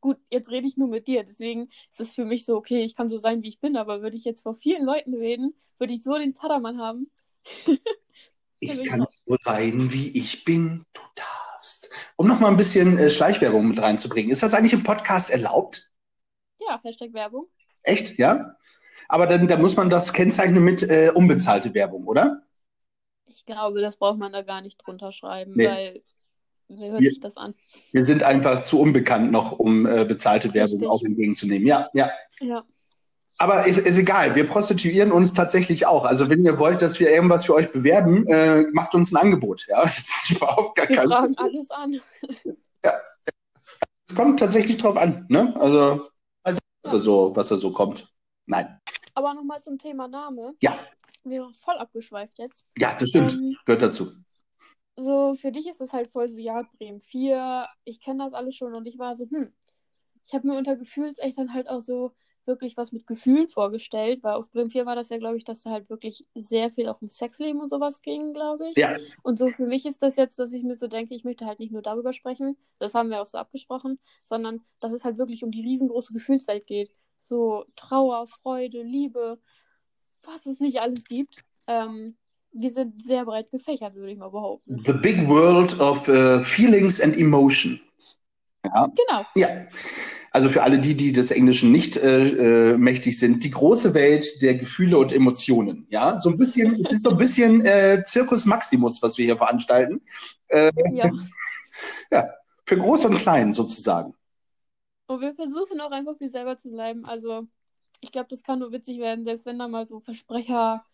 gut, 0.00 0.18
jetzt 0.30 0.50
rede 0.50 0.66
ich 0.66 0.76
nur 0.76 0.88
mit 0.88 1.06
dir, 1.08 1.24
deswegen 1.24 1.68
ist 1.90 2.00
es 2.00 2.14
für 2.14 2.24
mich 2.24 2.44
so, 2.44 2.56
okay, 2.56 2.82
ich 2.84 2.96
kann 2.96 3.08
so 3.08 3.18
sein, 3.18 3.42
wie 3.42 3.48
ich 3.48 3.60
bin, 3.60 3.76
aber 3.76 4.02
würde 4.02 4.16
ich 4.16 4.24
jetzt 4.24 4.42
vor 4.42 4.56
vielen 4.56 4.84
Leuten 4.84 5.14
reden, 5.14 5.54
würde 5.78 5.92
ich 5.94 6.02
so 6.02 6.16
den 6.16 6.34
Tadermann 6.34 6.78
haben. 6.80 7.10
Ich 8.60 8.84
kann 8.86 9.06
so 9.26 9.36
sein, 9.44 9.92
wie 9.92 10.16
ich 10.18 10.44
bin. 10.44 10.84
Du 10.92 11.00
darfst. 11.14 11.90
Um 12.16 12.26
noch 12.26 12.40
mal 12.40 12.48
ein 12.48 12.56
bisschen 12.56 12.98
äh, 12.98 13.10
Schleichwerbung 13.10 13.68
mit 13.68 13.80
reinzubringen. 13.80 14.30
Ist 14.30 14.42
das 14.42 14.54
eigentlich 14.54 14.72
im 14.72 14.82
Podcast 14.82 15.30
erlaubt? 15.30 15.92
Ja, 16.60 16.80
Hashtag 16.82 17.12
Werbung. 17.12 17.46
Echt? 17.82 18.18
Ja? 18.18 18.56
Aber 19.08 19.26
dann, 19.26 19.46
dann 19.48 19.60
muss 19.62 19.76
man 19.76 19.88
das 19.90 20.12
kennzeichnen 20.12 20.62
mit 20.62 20.82
äh, 20.82 21.10
unbezahlte 21.14 21.72
Werbung, 21.74 22.06
oder? 22.06 22.42
Ich 23.26 23.46
glaube, 23.46 23.80
das 23.80 23.96
braucht 23.96 24.18
man 24.18 24.32
da 24.32 24.42
gar 24.42 24.60
nicht 24.60 24.76
drunter 24.84 25.12
schreiben, 25.12 25.52
Nee. 25.54 25.66
weil 25.68 26.02
wer 26.68 26.90
hört 26.90 27.00
Wir- 27.00 27.10
sich 27.10 27.20
das 27.20 27.36
an? 27.36 27.54
Wir 27.92 28.04
sind 28.04 28.22
einfach 28.22 28.62
zu 28.62 28.80
unbekannt 28.80 29.30
noch, 29.30 29.52
um 29.52 29.86
äh, 29.86 30.04
bezahlte 30.04 30.52
Werbung 30.52 30.80
Richtig. 30.80 30.88
auch 30.90 31.02
entgegenzunehmen. 31.02 31.66
Ja, 31.66 31.88
ja. 31.94 32.10
Ja. 32.40 32.64
Aber 33.40 33.66
ist, 33.66 33.78
ist 33.78 33.98
egal, 33.98 34.34
wir 34.34 34.46
prostituieren 34.46 35.12
uns 35.12 35.32
tatsächlich 35.32 35.86
auch. 35.86 36.04
Also 36.04 36.28
wenn 36.28 36.44
ihr 36.44 36.58
wollt, 36.58 36.82
dass 36.82 36.98
wir 36.98 37.08
irgendwas 37.10 37.44
für 37.44 37.54
euch 37.54 37.70
bewerben, 37.70 38.26
äh, 38.26 38.64
macht 38.72 38.94
uns 38.96 39.12
ein 39.12 39.16
Angebot. 39.16 39.64
Ja, 39.68 39.82
das 39.84 39.98
ist 39.98 40.30
überhaupt 40.32 40.76
gar 40.76 40.88
Wir 40.88 40.96
kein 40.96 41.08
fragen 41.08 41.38
alles 41.38 41.70
an. 41.70 42.00
Es 44.08 44.16
kommt 44.16 44.40
tatsächlich 44.40 44.78
drauf 44.78 44.96
an, 44.96 45.26
ne? 45.28 45.54
Also, 45.60 46.08
also 46.42 46.58
was, 46.82 46.92
da 46.92 46.98
so, 46.98 47.36
was 47.36 47.48
da 47.48 47.56
so 47.58 47.72
kommt. 47.72 48.12
Nein. 48.46 48.80
Aber 49.14 49.34
nochmal 49.34 49.62
zum 49.62 49.78
Thema 49.78 50.08
Name. 50.08 50.54
Ja, 50.60 50.78
Wäre 51.24 51.52
voll 51.52 51.76
abgeschweift 51.76 52.38
jetzt. 52.38 52.64
ja, 52.78 52.94
das 52.98 53.10
stimmt. 53.10 53.34
Ähm, 53.34 53.54
Gehört 53.66 53.82
dazu. 53.82 54.08
so, 54.96 55.34
für 55.34 55.52
dich 55.52 55.68
ist 55.68 55.80
es 55.80 55.92
halt 55.92 56.10
voll 56.10 56.28
so, 56.28 56.38
ja, 56.38 56.62
Bremen 56.78 57.00
4, 57.00 57.68
ich 57.84 58.00
kenne 58.00 58.24
das 58.24 58.32
alles 58.32 58.56
schon 58.56 58.74
und 58.74 58.86
ich 58.86 58.98
war 58.98 59.16
so, 59.16 59.26
hm, 59.30 59.52
ich 60.26 60.34
habe 60.34 60.46
mir 60.46 60.56
unter 60.56 60.76
Gefühlsechtern 60.76 61.52
halt 61.52 61.68
auch 61.68 61.82
so 61.82 62.12
wirklich 62.48 62.76
was 62.76 62.90
mit 62.90 63.06
Gefühlen 63.06 63.48
vorgestellt, 63.48 64.24
weil 64.24 64.34
auf 64.34 64.50
Bremen 64.50 64.70
4 64.70 64.84
war 64.86 64.96
das 64.96 65.10
ja, 65.10 65.18
glaube 65.18 65.36
ich, 65.36 65.44
dass 65.44 65.62
da 65.62 65.70
halt 65.70 65.88
wirklich 65.90 66.26
sehr 66.34 66.70
viel 66.72 66.88
auch 66.88 67.00
um 67.00 67.08
Sexleben 67.10 67.60
und 67.60 67.68
sowas 67.70 68.02
ging, 68.02 68.32
glaube 68.32 68.70
ich. 68.70 68.76
Ja, 68.76 68.96
Und 69.22 69.38
so 69.38 69.50
für 69.50 69.66
mich 69.66 69.86
ist 69.86 70.02
das 70.02 70.16
jetzt, 70.16 70.38
dass 70.38 70.52
ich 70.52 70.64
mir 70.64 70.76
so 70.76 70.88
denke, 70.88 71.14
ich 71.14 71.22
möchte 71.24 71.46
halt 71.46 71.60
nicht 71.60 71.70
nur 71.72 71.82
darüber 71.82 72.12
sprechen, 72.12 72.56
das 72.80 72.94
haben 72.94 73.10
wir 73.10 73.22
auch 73.22 73.26
so 73.28 73.38
abgesprochen, 73.38 74.00
sondern 74.24 74.62
dass 74.80 74.92
es 74.92 75.04
halt 75.04 75.18
wirklich 75.18 75.44
um 75.44 75.52
die 75.52 75.62
riesengroße 75.62 76.12
Gefühlswelt 76.12 76.66
geht. 76.66 76.90
So 77.24 77.66
Trauer, 77.76 78.26
Freude, 78.26 78.82
Liebe, 78.82 79.38
was 80.24 80.46
es 80.46 80.58
nicht 80.58 80.80
alles 80.80 81.04
gibt. 81.04 81.44
Ähm, 81.66 82.16
wir 82.52 82.72
sind 82.72 83.04
sehr 83.04 83.24
breit 83.26 83.50
gefächert, 83.50 83.94
würde 83.94 84.10
ich 84.12 84.18
mal 84.18 84.30
behaupten. 84.30 84.82
the 84.84 84.92
big 84.94 85.28
world 85.28 85.78
of 85.80 86.08
uh, 86.08 86.42
feelings 86.42 87.00
and 87.00 87.16
emotion. 87.18 87.78
Ja, 88.64 88.86
Genau. 88.86 89.24
ja. 89.36 89.48
Also 90.30 90.50
für 90.50 90.62
alle 90.62 90.78
die, 90.78 90.94
die 90.94 91.12
des 91.12 91.30
Englischen 91.30 91.72
nicht 91.72 91.96
äh, 91.96 92.72
äh, 92.72 92.76
mächtig 92.76 93.18
sind, 93.18 93.44
die 93.44 93.50
große 93.50 93.94
Welt 93.94 94.42
der 94.42 94.54
Gefühle 94.56 94.98
und 94.98 95.12
Emotionen. 95.12 95.86
Ja, 95.90 96.16
so 96.16 96.30
ein 96.30 96.36
bisschen, 96.36 96.84
es 96.84 96.92
ist 96.92 97.02
so 97.04 97.10
ein 97.10 97.18
bisschen 97.18 97.64
äh, 97.64 98.02
Circus 98.04 98.46
Maximus, 98.46 99.02
was 99.02 99.16
wir 99.18 99.24
hier 99.24 99.36
veranstalten. 99.36 100.00
Äh, 100.48 100.70
Ja. 100.92 101.10
ja, 102.10 102.28
für 102.66 102.76
Groß 102.76 103.06
und 103.06 103.16
Klein 103.16 103.52
sozusagen. 103.52 104.14
Und 105.06 105.20
wir 105.22 105.34
versuchen 105.34 105.80
auch 105.80 105.90
einfach 105.90 106.20
wir 106.20 106.30
selber 106.30 106.58
zu 106.58 106.70
bleiben. 106.70 107.06
Also, 107.06 107.46
ich 108.00 108.12
glaube, 108.12 108.28
das 108.28 108.42
kann 108.42 108.58
nur 108.58 108.72
witzig 108.72 108.98
werden, 108.98 109.24
selbst 109.24 109.46
wenn 109.46 109.58
da 109.58 109.66
mal 109.66 109.86
so 109.86 110.00
Versprecher, 110.00 110.84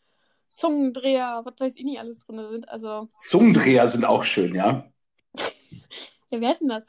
Zungendreher, 0.57 1.43
was 1.45 1.55
weiß 1.59 1.75
ich 1.76 1.85
nicht 1.85 1.99
alles 1.99 2.19
drin 2.21 2.47
sind. 2.50 2.69
Also, 2.69 3.09
Zungendreher 3.19 3.88
sind 3.88 4.05
auch 4.05 4.23
schön, 4.23 4.55
ja. 4.55 4.88
ja, 5.35 6.41
wer 6.41 6.53
ist 6.53 6.61
denn 6.61 6.69
das? 6.69 6.85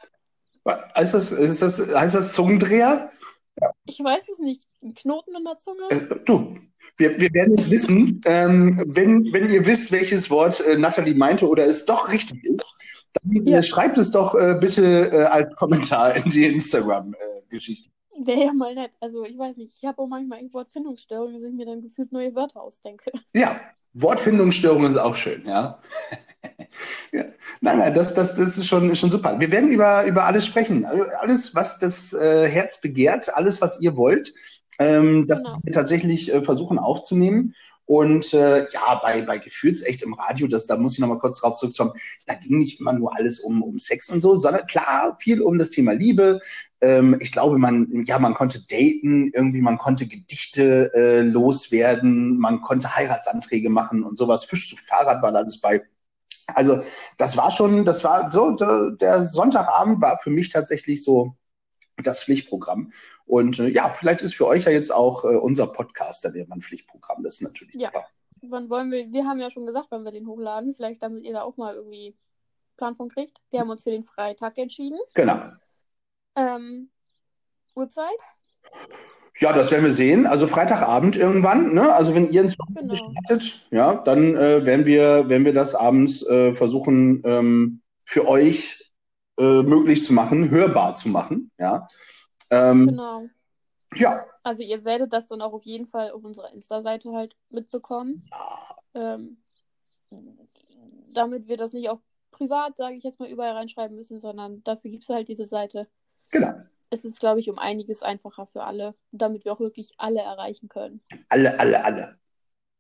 Heißt 0.68 1.14
das, 1.14 1.32
ist 1.32 1.62
das, 1.62 1.94
heißt 1.96 2.16
das 2.16 2.34
Zungendreher? 2.34 3.12
Ich 3.86 4.00
weiß 4.00 4.28
es 4.30 4.40
nicht. 4.40 4.68
Ein 4.84 4.94
Knoten 4.94 5.36
in 5.36 5.44
der 5.44 5.58
Zunge? 5.58 5.84
Äh, 5.90 6.20
du, 6.26 6.58
wir, 6.98 7.20
wir 7.20 7.34
werden 7.34 7.58
es 7.58 7.70
wissen. 7.70 8.20
Ähm, 8.26 8.84
wenn, 8.88 9.32
wenn 9.32 9.50
ihr 9.50 9.66
wisst, 9.66 9.92
welches 9.92 10.30
Wort 10.30 10.60
äh, 10.62 10.78
Nathalie 10.78 11.16
meinte 11.16 11.48
oder 11.48 11.66
es 11.66 11.86
doch 11.86 12.12
richtig 12.12 12.44
ist, 12.44 12.64
dann 13.14 13.46
Ja. 13.46 13.60
äh, 13.60 13.64
schreibt 13.64 13.98
es 13.98 14.12
doch 14.12 14.36
äh, 14.36 14.58
bitte 14.60 15.10
äh, 15.12 15.24
als 15.26 15.54
Kommentar 15.56 16.16
in 16.16 16.30
die 16.30 16.46
Instagram-Geschichte. 16.46 17.90
Wäre 18.18 18.46
ja 18.46 18.54
mal 18.54 18.74
nett. 18.74 18.92
Also, 19.00 19.24
ich 19.26 19.38
weiß 19.38 19.58
nicht. 19.58 19.74
Ich 19.78 19.86
habe 19.86 20.02
auch 20.02 20.08
manchmal 20.08 20.40
echt 20.40 20.54
Wortfindungsstörungen, 20.54 21.36
dass 21.42 21.50
ich 21.50 21.56
mir 21.56 21.66
dann 21.66 21.82
gefühlt 21.82 22.12
neue 22.12 22.34
Wörter 22.34 22.62
ausdenke. 22.62 23.12
ja, 23.34 23.60
Wortfindungsstörung 23.96 24.86
ist 24.86 24.98
auch 24.98 25.16
schön, 25.16 25.44
ja. 25.46 25.80
ja. 27.12 27.26
Nein, 27.62 27.80
nein, 27.80 27.94
das, 27.94 28.14
das, 28.14 28.36
das 28.36 28.58
ist 28.58 28.68
schon, 28.68 28.94
schon 28.94 29.10
super. 29.10 29.40
Wir 29.40 29.52
werden 29.52 29.70
über, 29.70 30.06
über 30.06 30.26
alles 30.26 30.46
sprechen. 30.46 30.86
Alles, 30.86 31.56
was 31.56 31.80
das 31.80 32.14
äh, 32.14 32.48
Herz 32.48 32.82
begehrt, 32.82 33.36
alles, 33.36 33.62
was 33.62 33.80
ihr 33.82 33.98
wollt, 33.98 34.34
ähm, 34.80 35.26
das 35.28 35.44
Genau. 35.44 35.60
wir 35.64 35.74
tatsächlich 35.74 36.34
äh, 36.34 36.42
versuchen 36.42 36.78
aufzunehmen. 36.78 37.56
Und 37.86 38.34
äh, 38.34 38.68
ja, 38.72 38.96
bei, 38.96 39.22
bei 39.22 39.38
Gefühlsecht 39.38 40.02
im 40.02 40.14
Radio, 40.14 40.48
das, 40.48 40.66
da 40.66 40.76
muss 40.76 40.94
ich 40.94 41.00
nochmal 41.00 41.20
kurz 41.20 41.40
drauf 41.40 41.56
zurückkommen, 41.56 41.94
da 42.26 42.34
ging 42.34 42.58
nicht 42.58 42.80
immer 42.80 42.94
nur 42.94 43.16
alles 43.16 43.40
um, 43.40 43.62
um 43.62 43.78
Sex 43.78 44.10
und 44.10 44.22
so, 44.22 44.36
sondern 44.36 44.66
klar, 44.66 45.18
viel 45.22 45.42
um 45.42 45.60
das 45.60 45.70
Thema 45.70 45.94
Liebe. 45.94 46.42
Ähm, 46.82 47.18
ich 47.20 47.32
glaube, 47.32 47.58
man, 47.60 48.04
ja, 48.06 48.18
man 48.18 48.34
konnte 48.34 48.60
daten, 48.68 49.32
irgendwie, 49.34 49.62
man 49.62 49.78
konnte 49.78 50.08
Gedichte 50.08 50.92
äh, 50.96 51.22
loswerden, 51.22 52.40
man 52.40 52.62
konnte 52.62 52.96
Heiratsanträge 52.96 53.70
machen 53.70 54.04
und 54.04 54.18
sowas. 54.18 54.46
Fischzug, 54.46 54.80
Fahrrad 54.80 55.22
war 55.22 55.32
da 55.32 55.40
alles 55.40 55.60
bei. 55.60 55.84
Also, 56.48 56.84
das 57.18 57.38
war 57.38 57.52
schon, 57.52 57.86
das 57.86 58.04
war 58.04 58.32
so, 58.32 58.52
der 58.52 59.24
Sonntagabend 59.24 60.02
war 60.02 60.18
für 60.20 60.30
mich 60.30 60.50
tatsächlich 60.50 61.04
so 61.04 61.36
das 62.04 62.24
Pflichtprogramm. 62.24 62.92
Und 63.26 63.60
äh, 63.60 63.68
ja, 63.68 63.90
vielleicht 63.90 64.22
ist 64.22 64.36
für 64.36 64.48
euch 64.48 64.66
ja 64.66 64.72
jetzt 64.72 64.94
auch 64.94 65.24
äh, 65.24 65.36
unser 65.36 65.68
Podcast 65.68 66.26
dann 66.26 66.36
irgendwann 66.36 66.60
ein 66.60 66.62
Pflichtprogramm. 66.62 67.24
Das 67.24 67.36
ist 67.36 67.42
natürlich 67.42 67.76
Ja. 67.76 67.90
super. 67.90 68.06
Wann 68.42 68.70
wollen 68.70 68.92
wir, 68.92 69.12
wir 69.12 69.26
haben 69.26 69.40
ja 69.40 69.50
schon 69.50 69.66
gesagt, 69.66 69.88
wann 69.90 70.04
wir 70.04 70.12
den 70.12 70.28
hochladen. 70.28 70.76
Vielleicht, 70.76 71.02
damit 71.02 71.24
ihr 71.24 71.34
da 71.34 71.42
auch 71.42 71.58
mal 71.58 71.76
irgendwie 71.76 72.16
Plan 72.78 72.96
von 72.96 73.10
kriegt. 73.10 73.40
Wir 73.50 73.62
haben 73.62 73.70
uns 73.70 73.84
für 73.84 73.92
den 73.92 74.04
Freitag 74.04 74.58
entschieden. 74.58 75.00
Genau. 75.14 75.40
Ähm, 76.36 76.90
Uhrzeit? 77.76 78.20
Ja, 79.40 79.52
das 79.52 79.72
werden 79.72 79.84
wir 79.84 79.92
sehen. 79.92 80.28
Also 80.28 80.48
Freitagabend 80.48 81.18
irgendwann, 81.18 81.74
ne? 81.74 81.94
Also 81.94 82.14
wenn 82.16 82.30
ihr 82.30 82.42
ins 82.42 82.56
Genau. 82.74 82.96
startet, 82.96 83.68
ja, 83.72 83.96
dann 83.96 84.36
äh, 84.36 84.66
werden 84.66 84.86
wir, 84.86 85.28
werden 85.28 85.46
wir 85.46 85.54
das 85.54 85.76
abends 85.76 86.26
äh, 86.28 86.54
versuchen, 86.54 87.22
ähm, 87.26 87.82
für 88.06 88.28
euch 88.28 88.85
äh, 89.38 89.62
möglich 89.64 90.04
zu 90.04 90.14
machen, 90.14 90.50
hörbar 90.50 90.94
zu 90.94 91.10
machen, 91.10 91.52
ja. 91.58 91.88
Ähm, 92.52 92.88
Genau. 92.88 93.26
Ja, 93.96 94.26
Also 94.44 94.64
ihr 94.64 94.84
werdet 94.84 95.14
das 95.14 95.28
dann 95.28 95.42
auch 95.42 95.54
auf 95.54 95.64
jeden 95.64 95.88
Fall 95.88 96.12
auf 96.12 96.24
unserer 96.24 96.52
Insta-Seite 96.52 97.12
halt 97.14 97.36
mitbekommen. 97.50 98.28
Ähm, 98.94 99.38
damit 101.14 101.48
wir 101.48 101.58
das 101.58 101.74
nicht 101.74 101.90
auch 101.90 102.00
privat, 102.32 102.76
sage 102.76 102.96
ich 102.96 103.04
jetzt 103.04 103.20
mal, 103.20 103.30
überall 103.30 103.54
reinschreiben 103.54 103.96
müssen, 103.96 104.20
sondern 104.20 104.64
dafür 104.64 104.92
gibt 104.92 105.04
es 105.04 105.10
halt 105.10 105.28
diese 105.28 105.48
Seite. 105.48 105.88
genau. 106.30 106.54
Es 106.92 107.04
ist, 107.04 107.20
glaube 107.20 107.40
ich, 107.40 107.50
um 107.50 107.58
einiges 107.58 108.04
einfacher 108.04 108.46
für 108.46 108.64
alle, 108.64 108.94
damit 109.12 109.44
wir 109.44 109.54
auch 109.54 109.60
wirklich 109.60 109.94
alle 109.98 110.22
erreichen 110.22 110.70
können. 110.70 111.02
Alle, 111.30 111.60
alle, 111.60 111.84
alle. 111.84 112.20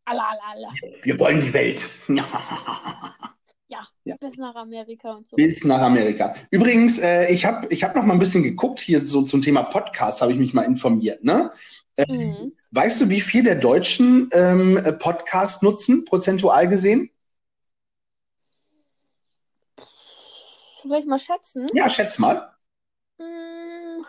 Alle, 0.05 0.21
alle, 0.23 0.41
alle. 0.43 0.67
Wir 1.01 1.19
wollen 1.19 1.39
die 1.39 1.53
Welt. 1.53 1.89
Ja, 3.67 3.87
Ja. 4.03 4.15
bis 4.19 4.37
nach 4.37 4.53
Amerika 4.55 5.13
und 5.13 5.27
so. 5.27 5.35
Bis 5.35 5.63
nach 5.63 5.81
Amerika. 5.81 6.35
Übrigens, 6.51 6.99
äh, 6.99 7.31
ich 7.33 7.45
habe 7.45 7.67
ich 7.71 7.83
hab 7.83 7.95
noch 7.95 8.03
mal 8.03 8.13
ein 8.13 8.19
bisschen 8.19 8.43
geguckt 8.43 8.79
hier 8.79 9.05
so 9.07 9.23
zum 9.23 9.41
Thema 9.41 9.63
Podcast, 9.63 10.21
habe 10.21 10.31
ich 10.33 10.37
mich 10.37 10.53
mal 10.53 10.63
informiert. 10.63 11.23
Ne? 11.23 11.51
Mhm. 12.07 12.53
Weißt 12.71 13.01
du, 13.01 13.09
wie 13.09 13.21
viel 13.21 13.43
der 13.43 13.55
Deutschen 13.55 14.29
ähm, 14.33 14.77
äh, 14.77 14.93
Podcast 14.93 15.63
nutzen, 15.63 16.05
prozentual 16.05 16.67
gesehen? 16.67 17.09
Soll 20.83 20.99
ich 20.99 21.05
mal 21.05 21.17
schätzen? 21.19 21.67
Ja, 21.73 21.89
schätz 21.89 22.19
mal. 22.19 22.53
Mm, 23.17 24.03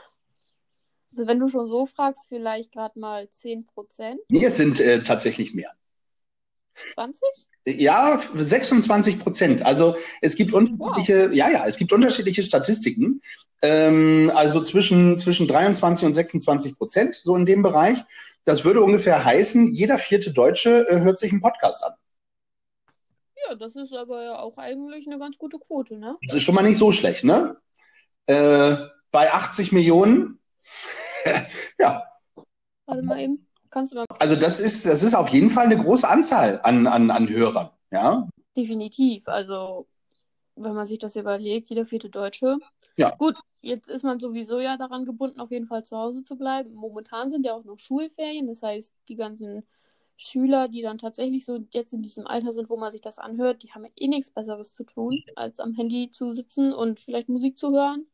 Also 1.17 1.27
wenn 1.27 1.39
du 1.41 1.49
schon 1.49 1.69
so 1.71 1.87
fragst, 1.87 2.27
vielleicht 2.29 2.73
gerade 2.73 2.99
mal 2.99 3.29
10%, 3.31 4.21
Nee, 4.29 4.45
es 4.45 4.59
sind 4.59 4.81
äh, 4.81 5.03
tatsächlich 5.03 5.55
mehr. 5.55 5.73
20? 6.95 7.21
Ja, 7.69 8.21
26 8.33 9.19
Prozent. 9.19 9.67
Also 9.67 9.97
es 10.21 10.37
gibt 10.37 10.53
unterschiedliche, 10.53 11.35
ja, 11.35 11.51
ja, 11.51 11.67
es 11.67 11.77
gibt 11.77 11.93
unterschiedliche 11.93 12.45
Statistiken. 12.45 13.23
Ähm, 13.61 14.31
also 14.35 14.63
zwischen, 14.63 15.19
zwischen 15.19 15.49
23 15.49 16.07
und 16.07 16.15
26 16.15 16.79
Prozent, 16.79 17.17
so 17.17 17.35
in 17.35 17.45
dem 17.45 17.63
Bereich. 17.63 17.99
Das 18.45 18.65
würde 18.65 18.83
ungefähr 18.83 19.25
heißen, 19.25 19.75
jeder 19.75 19.99
vierte 19.99 20.33
Deutsche 20.33 20.87
äh, 20.89 21.01
hört 21.01 21.19
sich 21.19 21.33
einen 21.33 21.41
Podcast 21.41 21.83
an. 21.85 21.95
Ja, 23.49 23.57
das 23.57 23.75
ist 23.75 23.93
aber 23.93 24.23
ja 24.23 24.39
auch 24.39 24.57
eigentlich 24.59 25.07
eine 25.09 25.19
ganz 25.19 25.37
gute 25.37 25.59
Quote, 25.59 25.99
ne? 25.99 26.17
Das 26.27 26.37
ist 26.37 26.45
schon 26.45 26.55
mal 26.55 26.63
nicht 26.63 26.79
so 26.79 26.93
schlecht, 26.93 27.25
ne? 27.25 27.57
Äh, 28.27 28.77
bei 29.11 29.33
80 29.33 29.73
Millionen, 29.73 30.39
ja, 31.81 32.05
Warte 32.87 33.03
mal 33.03 33.21
eben. 33.21 33.46
Kannst 33.77 33.93
du 33.93 33.97
mal. 33.97 34.07
also 34.21 34.37
das 34.37 34.59
ist, 34.59 34.87
das 34.87 35.03
ist 35.03 35.15
auf 35.15 35.29
jeden 35.29 35.51
Fall 35.51 35.67
eine 35.67 35.77
große 35.77 36.09
Anzahl 36.09 36.61
an, 36.63 36.87
an, 36.87 37.11
an 37.11 37.29
Hörern, 37.29 37.69
ja. 37.91 38.27
Definitiv. 38.57 39.29
Also, 39.29 39.87
wenn 40.55 40.73
man 40.73 40.87
sich 40.87 40.99
das 40.99 41.15
überlegt, 41.15 41.69
jeder 41.69 41.85
vierte 41.85 42.09
Deutsche. 42.09 42.57
Ja. 42.99 43.15
Gut, 43.17 43.37
jetzt 43.61 43.91
ist 43.91 44.03
man 44.03 44.19
sowieso 44.19 44.61
ja 44.61 44.79
daran 44.79 45.05
gebunden, 45.05 45.41
auf 45.41 45.51
jeden 45.51 45.67
Fall 45.67 45.85
zu 45.85 45.95
Hause 45.95 46.25
zu 46.25 46.37
bleiben. 46.37 46.73
Momentan 46.73 47.29
sind 47.29 47.45
ja 47.45 47.53
auch 47.53 47.65
noch 47.65 47.79
Schulferien. 47.79 48.47
Das 48.47 48.63
heißt, 48.63 48.95
die 49.11 49.17
ganzen 49.17 49.67
Schüler, 50.17 50.69
die 50.69 50.81
dann 50.81 50.97
tatsächlich 50.97 51.45
so 51.45 51.59
jetzt 51.75 51.93
in 51.93 52.01
diesem 52.01 52.27
Alter 52.27 52.55
sind, 52.55 52.71
wo 52.71 52.79
man 52.79 52.93
sich 52.93 53.03
das 53.03 53.19
anhört, 53.19 53.63
die 53.63 53.73
haben 53.73 53.85
ja 53.85 53.91
eh 53.97 54.09
nichts 54.09 54.31
Besseres 54.31 54.73
zu 54.73 54.85
tun, 54.85 55.23
als 55.35 55.61
am 55.61 55.75
Handy 55.75 56.11
zu 56.11 56.33
sitzen 56.33 56.73
und 56.73 56.99
vielleicht 56.99 57.29
Musik 57.29 57.59
zu 57.59 57.73
hören. 57.73 58.07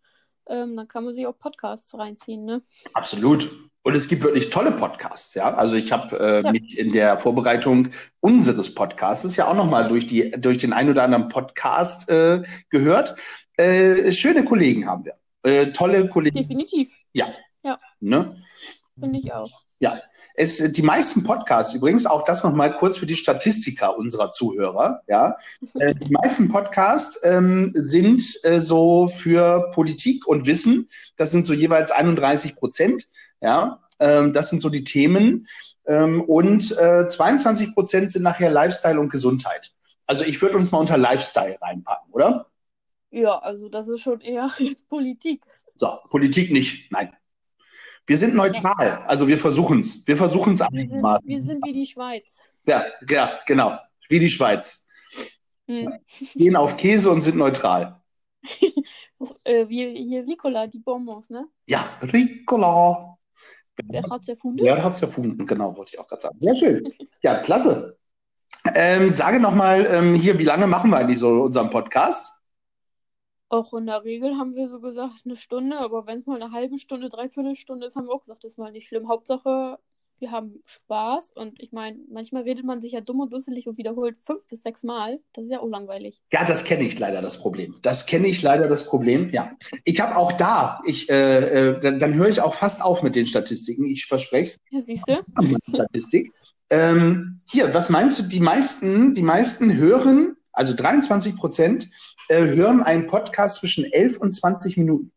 Ähm, 0.48 0.76
dann 0.76 0.88
kann 0.88 1.04
man 1.04 1.14
sich 1.14 1.26
auch 1.26 1.38
Podcasts 1.38 1.94
reinziehen, 1.94 2.44
ne? 2.44 2.62
Absolut. 2.94 3.50
Und 3.84 3.94
es 3.94 4.08
gibt 4.08 4.22
wirklich 4.22 4.50
tolle 4.50 4.70
Podcasts, 4.72 5.34
ja. 5.34 5.54
Also 5.54 5.74
ich 5.76 5.90
habe 5.90 6.18
äh, 6.18 6.42
Ja. 6.44 6.52
mich 6.52 6.78
in 6.78 6.92
der 6.92 7.18
Vorbereitung 7.18 7.88
unseres 8.20 8.74
Podcasts 8.74 9.36
ja 9.36 9.48
auch 9.48 9.56
nochmal 9.56 9.88
durch 9.88 10.06
die 10.06 10.30
durch 10.32 10.58
den 10.58 10.72
ein 10.72 10.88
oder 10.88 11.02
anderen 11.02 11.28
Podcast 11.28 12.08
äh, 12.08 12.42
gehört. 12.70 13.16
Äh, 13.56 14.12
schöne 14.12 14.44
Kollegen 14.44 14.86
haben 14.88 15.04
wir, 15.04 15.14
äh, 15.42 15.72
tolle 15.72 16.08
Kollegen, 16.08 16.36
Definitiv. 16.36 16.90
ne? 18.00 18.36
Finde 18.98 19.18
ich 19.18 19.32
auch. 19.32 19.50
Ja, 19.82 20.00
es, 20.36 20.58
die 20.72 20.82
meisten 20.82 21.24
Podcasts 21.24 21.74
übrigens, 21.74 22.06
auch 22.06 22.24
das 22.24 22.44
nochmal 22.44 22.72
kurz 22.72 22.96
für 22.96 23.04
die 23.04 23.16
Statistiker 23.16 23.98
unserer 23.98 24.28
Zuhörer, 24.28 25.02
ja, 25.08 25.36
äh, 25.74 25.92
die 25.92 26.12
meisten 26.12 26.48
Podcasts 26.48 27.18
ähm, 27.24 27.72
sind 27.74 28.22
äh, 28.44 28.60
so 28.60 29.08
für 29.08 29.72
Politik 29.74 30.24
und 30.28 30.46
Wissen, 30.46 30.88
das 31.16 31.32
sind 31.32 31.44
so 31.44 31.52
jeweils 31.52 31.90
31 31.90 32.54
Prozent, 32.54 33.08
ja, 33.40 33.80
ähm, 33.98 34.32
das 34.32 34.50
sind 34.50 34.60
so 34.60 34.68
die 34.68 34.84
Themen 34.84 35.48
ähm, 35.86 36.22
und 36.22 36.78
äh, 36.78 37.08
22 37.08 37.74
Prozent 37.74 38.12
sind 38.12 38.22
nachher 38.22 38.52
Lifestyle 38.52 39.00
und 39.00 39.10
Gesundheit. 39.10 39.72
Also 40.06 40.22
ich 40.22 40.40
würde 40.40 40.56
uns 40.56 40.70
mal 40.70 40.78
unter 40.78 40.96
Lifestyle 40.96 41.58
reinpacken, 41.60 42.12
oder? 42.12 42.46
Ja, 43.10 43.36
also 43.40 43.68
das 43.68 43.88
ist 43.88 44.02
schon 44.02 44.20
eher 44.20 44.48
Politik. 44.88 45.42
So, 45.74 45.98
Politik 46.08 46.52
nicht, 46.52 46.92
nein. 46.92 47.10
Wir 48.06 48.16
sind 48.16 48.34
neutral, 48.34 49.04
also 49.06 49.28
wir 49.28 49.38
versuchen 49.38 49.80
es. 49.80 50.06
Wir 50.06 50.16
versuchen 50.16 50.54
es 50.54 50.60
einigermaßen. 50.60 51.26
Wir 51.26 51.42
sind 51.42 51.64
wie 51.64 51.72
die 51.72 51.86
Schweiz. 51.86 52.38
Ja, 52.66 52.84
ja, 53.08 53.38
genau. 53.46 53.78
Wie 54.08 54.18
die 54.18 54.30
Schweiz. 54.30 54.86
Hm. 55.66 55.92
Gehen 56.34 56.56
auf 56.56 56.76
Käse 56.76 57.10
und 57.10 57.20
sind 57.20 57.36
neutral. 57.36 58.00
äh, 59.44 59.68
wie 59.68 59.94
hier 59.94 60.26
Ricola, 60.26 60.66
die 60.66 60.80
Bonbons, 60.80 61.30
ne? 61.30 61.46
Ja, 61.66 61.96
Ricola. 62.02 63.16
Wer 63.84 64.02
hat 64.10 64.22
es 64.22 64.28
erfunden? 64.28 64.62
Wer 64.62 64.84
hat 64.84 64.94
es 64.94 65.02
erfunden, 65.02 65.46
genau, 65.46 65.76
wollte 65.76 65.94
ich 65.94 65.98
auch 65.98 66.06
gerade 66.06 66.22
sagen. 66.22 66.38
Ja, 66.40 66.54
schön. 66.54 66.92
Ja, 67.22 67.38
klasse. 67.40 67.98
Ähm, 68.74 69.08
sage 69.08 69.40
nochmal 69.40 69.86
ähm, 69.90 70.14
hier, 70.14 70.38
wie 70.38 70.44
lange 70.44 70.66
machen 70.66 70.90
wir 70.90 70.98
eigentlich 70.98 71.18
so 71.18 71.42
unseren 71.42 71.70
Podcast? 71.70 72.41
Auch 73.52 73.74
in 73.74 73.84
der 73.84 74.02
Regel 74.02 74.38
haben 74.38 74.54
wir 74.54 74.66
so 74.70 74.80
gesagt, 74.80 75.26
eine 75.26 75.36
Stunde, 75.36 75.76
aber 75.78 76.06
wenn 76.06 76.20
es 76.20 76.26
mal 76.26 76.40
eine 76.40 76.52
halbe 76.52 76.78
Stunde, 76.78 77.10
dreiviertel 77.10 77.54
Stunde 77.54 77.86
ist, 77.86 77.96
haben 77.96 78.06
wir 78.06 78.14
auch 78.14 78.22
gesagt, 78.22 78.44
das 78.44 78.52
ist 78.52 78.58
mal 78.58 78.72
nicht 78.72 78.88
schlimm. 78.88 79.08
Hauptsache, 79.08 79.78
wir 80.20 80.30
haben 80.30 80.62
Spaß 80.64 81.32
und 81.34 81.60
ich 81.60 81.70
meine, 81.70 81.98
manchmal 82.10 82.44
redet 82.44 82.64
man 82.64 82.80
sich 82.80 82.92
ja 82.92 83.02
dumm 83.02 83.20
und 83.20 83.30
dusselig 83.30 83.68
und 83.68 83.76
wiederholt 83.76 84.18
fünf 84.20 84.48
bis 84.48 84.62
sechs 84.62 84.84
Mal. 84.84 85.20
Das 85.34 85.44
ist 85.44 85.50
ja 85.50 85.60
auch 85.60 85.68
langweilig. 85.68 86.22
Ja, 86.32 86.46
das 86.46 86.64
kenne 86.64 86.84
ich 86.84 86.98
leider, 86.98 87.20
das 87.20 87.42
Problem. 87.42 87.76
Das 87.82 88.06
kenne 88.06 88.26
ich 88.26 88.40
leider, 88.40 88.68
das 88.68 88.86
Problem, 88.86 89.28
ja. 89.32 89.52
Ich 89.84 90.00
habe 90.00 90.16
auch 90.16 90.32
da, 90.32 90.80
ich, 90.86 91.10
äh, 91.10 91.72
äh, 91.72 91.78
dann, 91.78 91.98
dann 91.98 92.14
höre 92.14 92.30
ich 92.30 92.40
auch 92.40 92.54
fast 92.54 92.82
auf 92.82 93.02
mit 93.02 93.16
den 93.16 93.26
Statistiken, 93.26 93.84
ich 93.84 94.06
verspreche 94.06 94.52
es. 94.52 94.56
Ja, 94.70 94.80
siehst 94.80 95.04
du? 95.06 95.22
Statistik. 95.68 96.32
Ähm, 96.70 97.42
hier, 97.50 97.74
was 97.74 97.90
meinst 97.90 98.18
du, 98.18 98.22
die 98.22 98.40
meisten, 98.40 99.12
die 99.12 99.20
meisten 99.20 99.76
hören, 99.76 100.36
also 100.52 100.74
23 100.74 101.36
Prozent, 101.36 101.90
äh, 102.28 102.44
hören 102.44 102.82
einen 102.82 103.06
Podcast 103.06 103.56
zwischen 103.56 103.84
11 103.84 104.18
und 104.18 104.32
20 104.32 104.76
Minuten. 104.76 105.12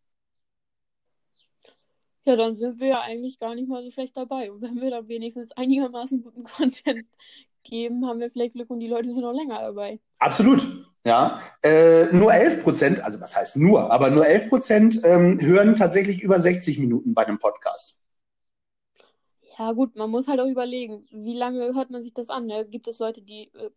Ja, 2.25 2.35
dann 2.35 2.57
sind 2.57 2.79
wir 2.79 2.87
ja 2.87 3.01
eigentlich 3.01 3.37
gar 3.39 3.53
nicht 3.53 3.69
mal 3.69 3.83
so 3.83 3.91
schlecht 3.91 4.17
dabei. 4.17 4.51
Und 4.51 4.61
wenn 4.61 4.81
wir 4.81 4.89
dann 4.89 5.07
wenigstens 5.07 5.51
einigermaßen 5.51 6.23
guten 6.23 6.43
Content 6.57 7.05
geben, 7.63 8.07
haben 8.07 8.19
wir 8.19 8.31
vielleicht 8.31 8.53
Glück 8.53 8.69
und 8.69 8.79
die 8.79 8.87
Leute 8.87 9.13
sind 9.13 9.21
noch 9.21 9.33
länger 9.33 9.61
dabei. 9.61 9.99
Absolut, 10.19 10.67
ja. 11.05 11.39
Äh, 11.61 12.05
nur 12.15 12.33
11 12.33 12.63
Prozent, 12.63 12.99
also 12.99 13.21
was 13.21 13.35
heißt 13.37 13.57
nur, 13.57 13.91
aber 13.91 14.09
nur 14.09 14.25
11 14.25 14.49
Prozent 14.49 15.01
ähm, 15.03 15.39
hören 15.39 15.75
tatsächlich 15.75 16.23
über 16.23 16.39
60 16.39 16.79
Minuten 16.79 17.13
bei 17.13 17.25
einem 17.25 17.37
Podcast. 17.37 18.01
Ja, 19.57 19.71
gut, 19.71 19.95
man 19.95 20.09
muss 20.09 20.27
halt 20.27 20.39
auch 20.39 20.47
überlegen, 20.47 21.07
wie 21.11 21.35
lange 21.35 21.73
hört 21.73 21.89
man 21.89 22.03
sich 22.03 22.13
das 22.13 22.29
an? 22.29 22.47
Ne? 22.47 22.65
Gibt 22.65 22.87
es 22.87 22.99
Leute, 22.99 23.21
die 23.21 23.51
äh, 23.53 23.69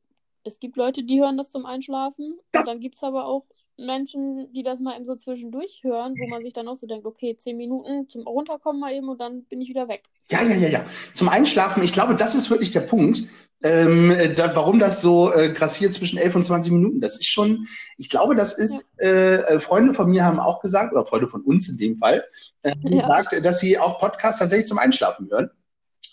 es 0.49 0.59
gibt 0.59 0.76
Leute, 0.76 1.05
die 1.05 1.21
hören 1.21 1.37
das 1.37 1.50
zum 1.50 1.67
Einschlafen. 1.67 2.38
Das 2.52 2.67
und 2.67 2.75
dann 2.75 2.81
gibt 2.81 2.97
es 2.97 3.02
aber 3.02 3.26
auch 3.26 3.47
Menschen, 3.76 4.52
die 4.52 4.64
das 4.64 4.81
mal 4.81 4.97
eben 4.97 5.05
so 5.05 5.14
zwischendurch 5.14 5.81
hören, 5.83 6.14
wo 6.19 6.28
man 6.28 6.43
sich 6.43 6.52
dann 6.52 6.67
auch 6.67 6.78
so 6.78 6.87
denkt, 6.87 7.07
okay, 7.07 7.37
zehn 7.37 7.57
Minuten 7.57 8.09
zum 8.09 8.26
Runterkommen 8.26 8.81
mal 8.81 8.93
eben 8.93 9.09
und 9.09 9.21
dann 9.21 9.45
bin 9.45 9.61
ich 9.61 9.69
wieder 9.69 9.87
weg. 9.87 10.05
Ja, 10.31 10.43
ja, 10.43 10.57
ja, 10.57 10.69
ja. 10.69 10.85
Zum 11.14 11.28
Einschlafen, 11.28 11.83
ich 11.83 11.93
glaube, 11.93 12.17
das 12.17 12.35
ist 12.35 12.50
wirklich 12.50 12.73
der 12.73 12.81
Punkt, 12.81 13.23
ähm, 13.62 14.12
da, 14.37 14.55
warum 14.55 14.78
das 14.78 15.00
so 15.00 15.33
äh, 15.33 15.50
grassiert 15.50 15.93
zwischen 15.93 16.19
11 16.19 16.37
und 16.37 16.45
20 16.45 16.73
Minuten. 16.73 17.00
Das 17.00 17.17
ist 17.17 17.26
schon, 17.26 17.67
ich 17.97 18.08
glaube, 18.08 18.34
das 18.34 18.56
ist, 18.56 18.87
ja. 19.00 19.08
äh, 19.08 19.61
Freunde 19.61 19.95
von 19.95 20.11
mir 20.11 20.25
haben 20.25 20.41
auch 20.41 20.61
gesagt, 20.61 20.93
oder 20.93 21.06
Freunde 21.06 21.28
von 21.28 21.43
uns 21.43 21.69
in 21.69 21.76
dem 21.76 21.97
Fall, 21.97 22.25
äh, 22.63 22.75
ja. 22.82 23.02
gesagt, 23.02 23.45
dass 23.45 23.61
sie 23.61 23.78
auch 23.78 23.99
Podcasts 23.99 24.41
tatsächlich 24.41 24.67
zum 24.67 24.78
Einschlafen 24.78 25.28
hören. 25.30 25.50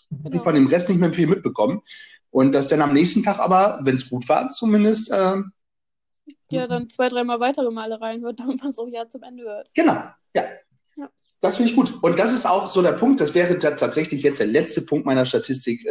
Genau. 0.09 0.29
Sie 0.29 0.39
von 0.39 0.55
dem 0.55 0.67
Rest 0.67 0.89
nicht 0.89 0.99
mehr 0.99 1.13
viel 1.13 1.27
mitbekommen. 1.27 1.81
Und 2.35 2.51
das 2.51 2.67
dann 2.67 2.81
am 2.81 2.91
nächsten 2.91 3.23
Tag 3.23 3.39
aber, 3.39 3.79
wenn 3.83 3.95
es 3.95 4.09
gut 4.09 4.27
war, 4.27 4.49
zumindest. 4.49 5.09
Äh, 5.09 5.37
ja, 6.49 6.67
dann 6.67 6.89
zwei, 6.89 7.07
dreimal 7.07 7.39
weitere 7.39 7.71
Male 7.71 8.01
reinhört, 8.01 8.37
damit 8.41 8.61
man 8.61 8.71
es 8.71 8.77
auch 8.77 8.89
ja 8.89 9.07
zum 9.07 9.23
Ende 9.23 9.45
hört. 9.45 9.69
Genau, 9.73 9.93
ja. 10.35 10.43
ja. 10.97 11.09
Das 11.39 11.55
finde 11.55 11.71
ich 11.71 11.77
gut. 11.77 11.93
Und 12.03 12.19
das 12.19 12.33
ist 12.33 12.45
auch 12.45 12.69
so 12.69 12.81
der 12.81 12.91
Punkt, 12.91 13.21
das 13.21 13.33
wäre 13.35 13.57
tatsächlich 13.57 14.21
jetzt 14.21 14.41
der 14.41 14.47
letzte 14.47 14.81
Punkt 14.81 15.05
meiner 15.05 15.25
Statistik. 15.25 15.87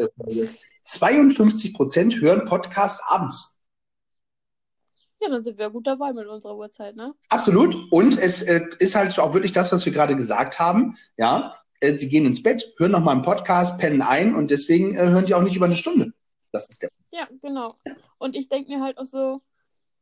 52 0.82 1.70
äh, 1.70 1.74
Prozent 1.74 2.20
hören 2.20 2.44
Podcast 2.44 3.02
abends. 3.08 3.62
Ja, 5.22 5.30
dann 5.30 5.44
sind 5.44 5.56
wir 5.56 5.70
gut 5.70 5.86
dabei 5.86 6.12
mit 6.12 6.26
unserer 6.26 6.58
Uhrzeit, 6.58 6.94
ne? 6.94 7.14
Absolut. 7.30 7.90
Und 7.90 8.18
es 8.18 8.42
äh, 8.42 8.60
ist 8.80 8.94
halt 8.94 9.18
auch 9.18 9.32
wirklich 9.32 9.52
das, 9.52 9.72
was 9.72 9.86
wir 9.86 9.94
gerade 9.94 10.14
gesagt 10.14 10.58
haben. 10.58 10.98
Ja, 11.16 11.54
äh, 11.80 11.94
die 11.94 12.10
gehen 12.10 12.26
ins 12.26 12.42
Bett, 12.42 12.74
hören 12.76 12.92
nochmal 12.92 13.14
einen 13.14 13.24
Podcast, 13.24 13.78
pennen 13.78 14.02
ein 14.02 14.34
und 14.34 14.50
deswegen 14.50 14.94
äh, 14.94 15.06
hören 15.06 15.24
die 15.24 15.32
auch 15.32 15.42
nicht 15.42 15.56
über 15.56 15.64
eine 15.64 15.76
Stunde. 15.76 16.12
Das 16.54 16.68
ist 16.68 16.82
der. 16.82 16.90
Ja, 17.10 17.28
genau. 17.42 17.74
Und 18.18 18.36
ich 18.36 18.48
denke 18.48 18.70
mir 18.70 18.80
halt 18.80 18.96
auch 18.98 19.06
so, 19.06 19.42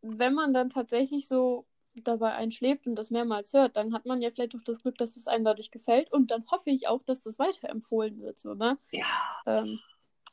wenn 0.03 0.35
man 0.35 0.53
dann 0.53 0.69
tatsächlich 0.69 1.27
so 1.27 1.67
dabei 1.95 2.35
einschläft 2.35 2.87
und 2.87 2.95
das 2.95 3.11
mehrmals 3.11 3.55
hört, 3.55 3.77
dann 3.77 3.95
hat 3.95 4.05
man 4.05 4.21
ja 4.21 4.31
vielleicht 4.31 4.55
auch 4.55 4.63
das 4.65 4.79
Glück, 4.83 4.99
dass 4.99 5.17
es 5.17 5.27
einem 5.27 5.45
dadurch 5.45 5.71
gefällt 5.71 6.13
und 6.13 6.31
dann 6.31 6.45
hoffe 6.51 6.69
ich 6.69 6.89
auch, 6.89 7.03
dass 7.05 7.21
das 7.21 7.39
weiterempfohlen 7.39 8.21
wird, 8.21 8.39
so, 8.39 8.53
ne? 8.53 8.79
Ja. 8.91 9.07
Ähm, 9.47 9.81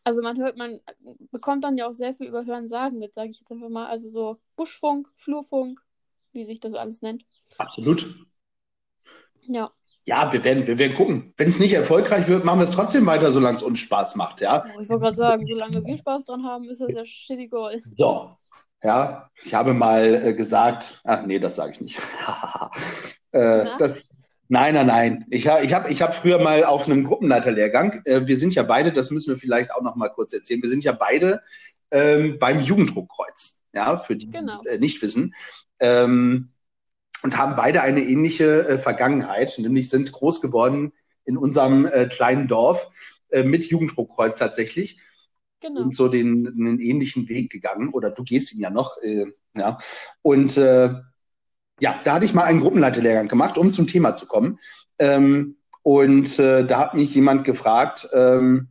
also 0.04 0.22
man 0.22 0.38
hört, 0.38 0.58
man 0.58 0.82
bekommt 1.32 1.64
dann 1.64 1.78
ja 1.78 1.88
auch 1.88 1.94
sehr 1.94 2.14
viel 2.14 2.28
über 2.28 2.46
Hören 2.46 2.68
sagen 2.68 3.00
mit, 3.00 3.14
sage 3.14 3.30
ich 3.30 3.40
jetzt 3.40 3.52
einfach 3.52 3.70
mal, 3.70 3.88
also 3.88 4.10
so 4.10 4.40
Buschfunk, 4.58 5.10
Flurfunk, 5.16 5.82
wie 6.34 6.44
sich 6.44 6.60
das 6.60 6.74
alles 6.74 7.02
nennt. 7.02 7.26
Absolut. 7.58 8.06
Ja 9.44 9.72
ja, 10.10 10.34
wir 10.34 10.44
werden, 10.44 10.66
wir 10.66 10.80
werden 10.80 10.96
gucken. 10.96 11.34
Wenn 11.38 11.48
es 11.48 11.60
nicht 11.60 11.74
erfolgreich 11.74 12.28
wird, 12.28 12.44
machen 12.44 12.60
wir 12.60 12.64
es 12.64 12.72
trotzdem 12.72 13.06
weiter, 13.06 13.32
solange 13.32 13.58
es 13.58 13.64
uns 13.64 13.78
Spaß 13.78 14.16
macht, 14.16 14.42
ja. 14.42 14.66
Ich 14.82 14.90
wollte 14.90 15.02
gerade 15.02 15.16
sagen, 15.16 15.46
solange 15.46 15.86
wir 15.86 15.98
Spaß 15.98 16.26
dran 16.26 16.44
haben, 16.44 16.64
ist 16.64 16.82
das 16.82 16.90
ja 16.92 17.06
shitty 17.06 17.48
goal. 17.48 17.80
So, 17.96 18.32
ja, 18.84 19.30
ich 19.44 19.54
habe 19.54 19.76
mal 19.76 20.16
äh, 20.26 20.34
gesagt, 20.34 21.00
ach 21.04 21.28
nee, 21.28 21.38
das 21.38 21.58
sage 21.58 21.74
ich 21.74 21.82
nicht. 21.82 22.00
äh, 23.34 23.68
das, 23.78 24.08
nein, 24.48 24.74
nein, 24.74 24.88
nein. 24.88 25.26
Ich, 25.30 25.48
ha, 25.48 25.62
ich 25.62 25.76
habe 25.76 25.92
ich 25.92 26.02
hab 26.02 26.16
früher 26.16 26.40
mal 26.40 26.64
auf 26.64 26.88
einem 26.88 27.04
Gruppenleiterlehrgang, 27.04 28.02
äh, 28.06 28.26
wir 28.26 28.38
sind 28.38 28.56
ja 28.56 28.64
beide, 28.64 28.92
das 28.92 29.12
müssen 29.12 29.30
wir 29.30 29.38
vielleicht 29.38 29.72
auch 29.76 29.84
noch 29.84 29.96
mal 29.96 30.10
kurz 30.10 30.34
erzählen, 30.34 30.64
wir 30.64 30.70
sind 30.70 30.84
ja 30.84 30.94
beide 30.94 31.44
ähm, 31.92 32.38
beim 32.40 32.60
Jugenddruckkreuz, 32.62 33.64
ja, 33.74 33.96
für 33.98 34.16
die, 34.16 34.32
genau. 34.32 34.60
die 34.62 34.70
äh, 34.70 34.80
nicht 34.80 35.04
wissen. 35.04 35.36
Ähm, 35.80 36.50
und 37.24 37.38
haben 37.38 37.56
beide 37.56 37.82
eine 37.82 38.02
ähnliche 38.02 38.68
äh, 38.68 38.78
Vergangenheit, 38.78 39.56
nämlich 39.58 39.90
sind 39.90 40.12
groß 40.12 40.42
geworden 40.42 40.94
in 41.26 41.38
unserem 41.38 41.86
äh, 41.86 42.08
kleinen 42.08 42.48
Dorf 42.48 42.90
äh, 43.30 43.44
mit 43.44 43.66
Jugenddruckkreuz 43.66 44.38
tatsächlich. 44.38 45.00
Genau. 45.62 45.76
Sind 45.76 45.96
so 45.96 46.08
den, 46.08 46.48
einen 46.48 46.80
ähnlichen 46.80 47.28
Weg 47.28 47.52
gegangen 47.52 47.90
oder 47.90 48.12
du 48.12 48.24
gehst 48.24 48.54
ihn 48.54 48.62
ja 48.62 48.70
noch. 48.70 48.96
Äh, 49.02 49.26
ja. 49.58 49.78
Und 50.22 50.58
äh, 50.58 50.94
ja, 51.82 52.00
da 52.04 52.14
hatte 52.14 52.26
ich 52.26 52.34
mal 52.34 52.44
einen 52.44 52.62
Gruppenleiterlehrgang 52.62 53.28
gemacht, 53.28 53.58
um 53.58 53.70
zum 53.70 53.88
Thema 53.88 54.14
zu 54.14 54.26
kommen. 54.28 54.60
Ähm, 55.00 55.58
und 55.84 56.40
äh, 56.40 56.66
da 56.66 56.80
hat 56.80 56.94
mich 56.94 57.14
jemand 57.16 57.46
gefragt, 57.46 58.10
ähm, 58.14 58.70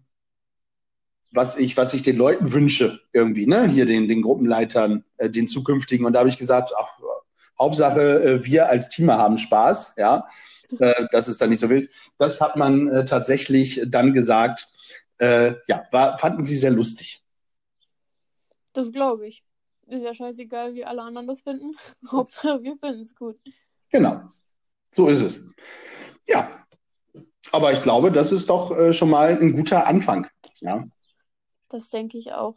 was 1.32 1.58
ich, 1.58 1.76
was 1.76 1.92
ich 1.94 2.02
den 2.02 2.16
Leuten 2.16 2.52
wünsche, 2.52 3.00
irgendwie, 3.12 3.46
ne? 3.46 3.66
Hier 3.66 3.84
den, 3.84 4.08
den 4.08 4.22
Gruppenleitern, 4.22 5.04
äh, 5.18 5.28
den 5.28 5.46
zukünftigen. 5.46 6.06
Und 6.06 6.14
da 6.14 6.20
habe 6.20 6.28
ich 6.28 6.38
gesagt, 6.38 6.72
ach, 6.78 6.98
Hauptsache, 7.61 8.23
äh, 8.23 8.44
wir 8.44 8.68
als 8.68 8.88
Team 8.88 9.11
haben 9.11 9.38
Spaß, 9.38 9.94
ja. 9.97 10.29
Äh, 10.79 11.07
das 11.11 11.29
ist 11.29 11.40
dann 11.40 11.51
nicht 11.51 11.61
so 11.61 11.68
wild. 11.68 11.90
Das 12.18 12.40
hat 12.40 12.57
man 12.57 12.88
äh, 12.88 13.05
tatsächlich 13.05 13.83
dann 13.87 14.12
gesagt, 14.12 14.68
ja, 15.21 15.85
war, 15.90 16.16
fanden 16.16 16.44
sie 16.44 16.55
sehr 16.55 16.71
lustig. 16.71 17.25
Das 18.73 18.92
glaube 18.92 19.27
ich. 19.27 19.42
Ist 19.88 20.05
ja 20.05 20.14
scheißegal, 20.14 20.75
wie 20.75 20.85
alle 20.85 21.03
anderen 21.03 21.27
das 21.27 21.40
finden. 21.40 21.77
Hauptsache, 22.12 22.62
wir 22.62 22.77
finden 22.77 23.01
es 23.01 23.16
gut. 23.16 23.37
Genau. 23.90 24.23
So 24.92 25.09
ist 25.09 25.23
es. 25.23 25.53
Ja. 26.29 26.49
Aber 27.51 27.73
ich 27.73 27.83
glaube, 27.83 28.12
das 28.12 28.31
ist 28.31 28.49
doch 28.49 28.92
schon 28.92 29.11
mal 29.11 29.37
ein 29.37 29.57
guter 29.57 29.88
Anfang. 29.88 30.29
Ja. 30.61 30.87
Das 31.68 31.88
denke 31.88 32.16
ich 32.16 32.31
auch. 32.31 32.55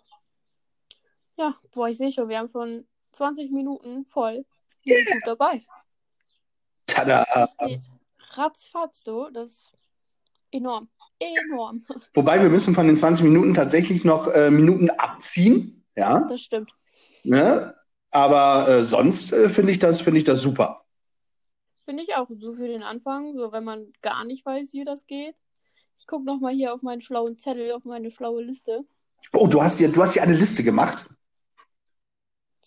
Ja, 1.38 1.56
boah, 1.72 1.90
ich 1.90 1.98
sehe 1.98 2.12
schon, 2.12 2.30
wir 2.30 2.38
haben 2.38 2.48
schon 2.48 2.88
20 3.14 3.50
Minuten 3.50 4.06
voll. 4.06 4.46
Sind 4.84 5.08
gut 5.12 5.22
dabei. 5.26 5.62
Tada! 6.88 7.26
ratzfatz, 8.38 9.04
du. 9.04 9.30
Das 9.30 9.52
ist 9.52 9.72
enorm. 10.52 10.89
Enorm. 11.20 11.86
Wobei 12.13 12.41
wir 12.41 12.50
müssen 12.50 12.74
von 12.74 12.88
den 12.88 12.98
20 12.98 13.26
Minuten 13.26 13.54
tatsächlich 13.54 14.04
noch 14.04 14.28
äh, 14.28 14.50
Minuten 14.50 14.89
abziehen. 14.89 15.84
Ja. 15.96 16.22
Das 16.28 16.41
stimmt. 16.41 16.72
Ne? 17.24 17.76
Aber 18.10 18.67
äh, 18.67 18.84
sonst 18.84 19.32
äh, 19.32 19.50
finde 19.50 19.72
ich, 19.72 19.80
das, 19.80 20.02
find 20.02 20.17
ich 20.17 20.24
das 20.24 20.41
super. 20.41 20.86
Finde 21.86 22.04
ich 22.04 22.15
auch. 22.15 22.28
So 22.38 22.54
für 22.54 22.67
den 22.67 22.84
Anfang, 22.84 23.38
so 23.38 23.52
wenn 23.52 23.63
man 23.63 23.94
gar 24.02 24.24
nicht 24.24 24.46
weiß, 24.46 24.74
wie 24.74 24.84
das 24.84 25.06
geht. 25.06 25.36
Ich 26.00 26.08
gucke 26.08 26.26
nochmal 26.26 26.54
hier 26.54 26.74
auf 26.74 26.82
meinen 26.82 27.02
schlauen 27.02 27.38
Zettel, 27.38 27.72
auf 27.74 27.86
meine 27.86 28.10
schlaue 28.12 28.44
Liste. 28.44 28.84
Oh, 29.34 29.48
du 29.48 29.62
hast 29.62 29.80
dir, 29.80 29.89
du 29.89 30.02
hast 30.02 30.15
dir 30.15 30.24
eine 30.24 30.36
Liste 30.36 30.63
gemacht? 30.63 31.08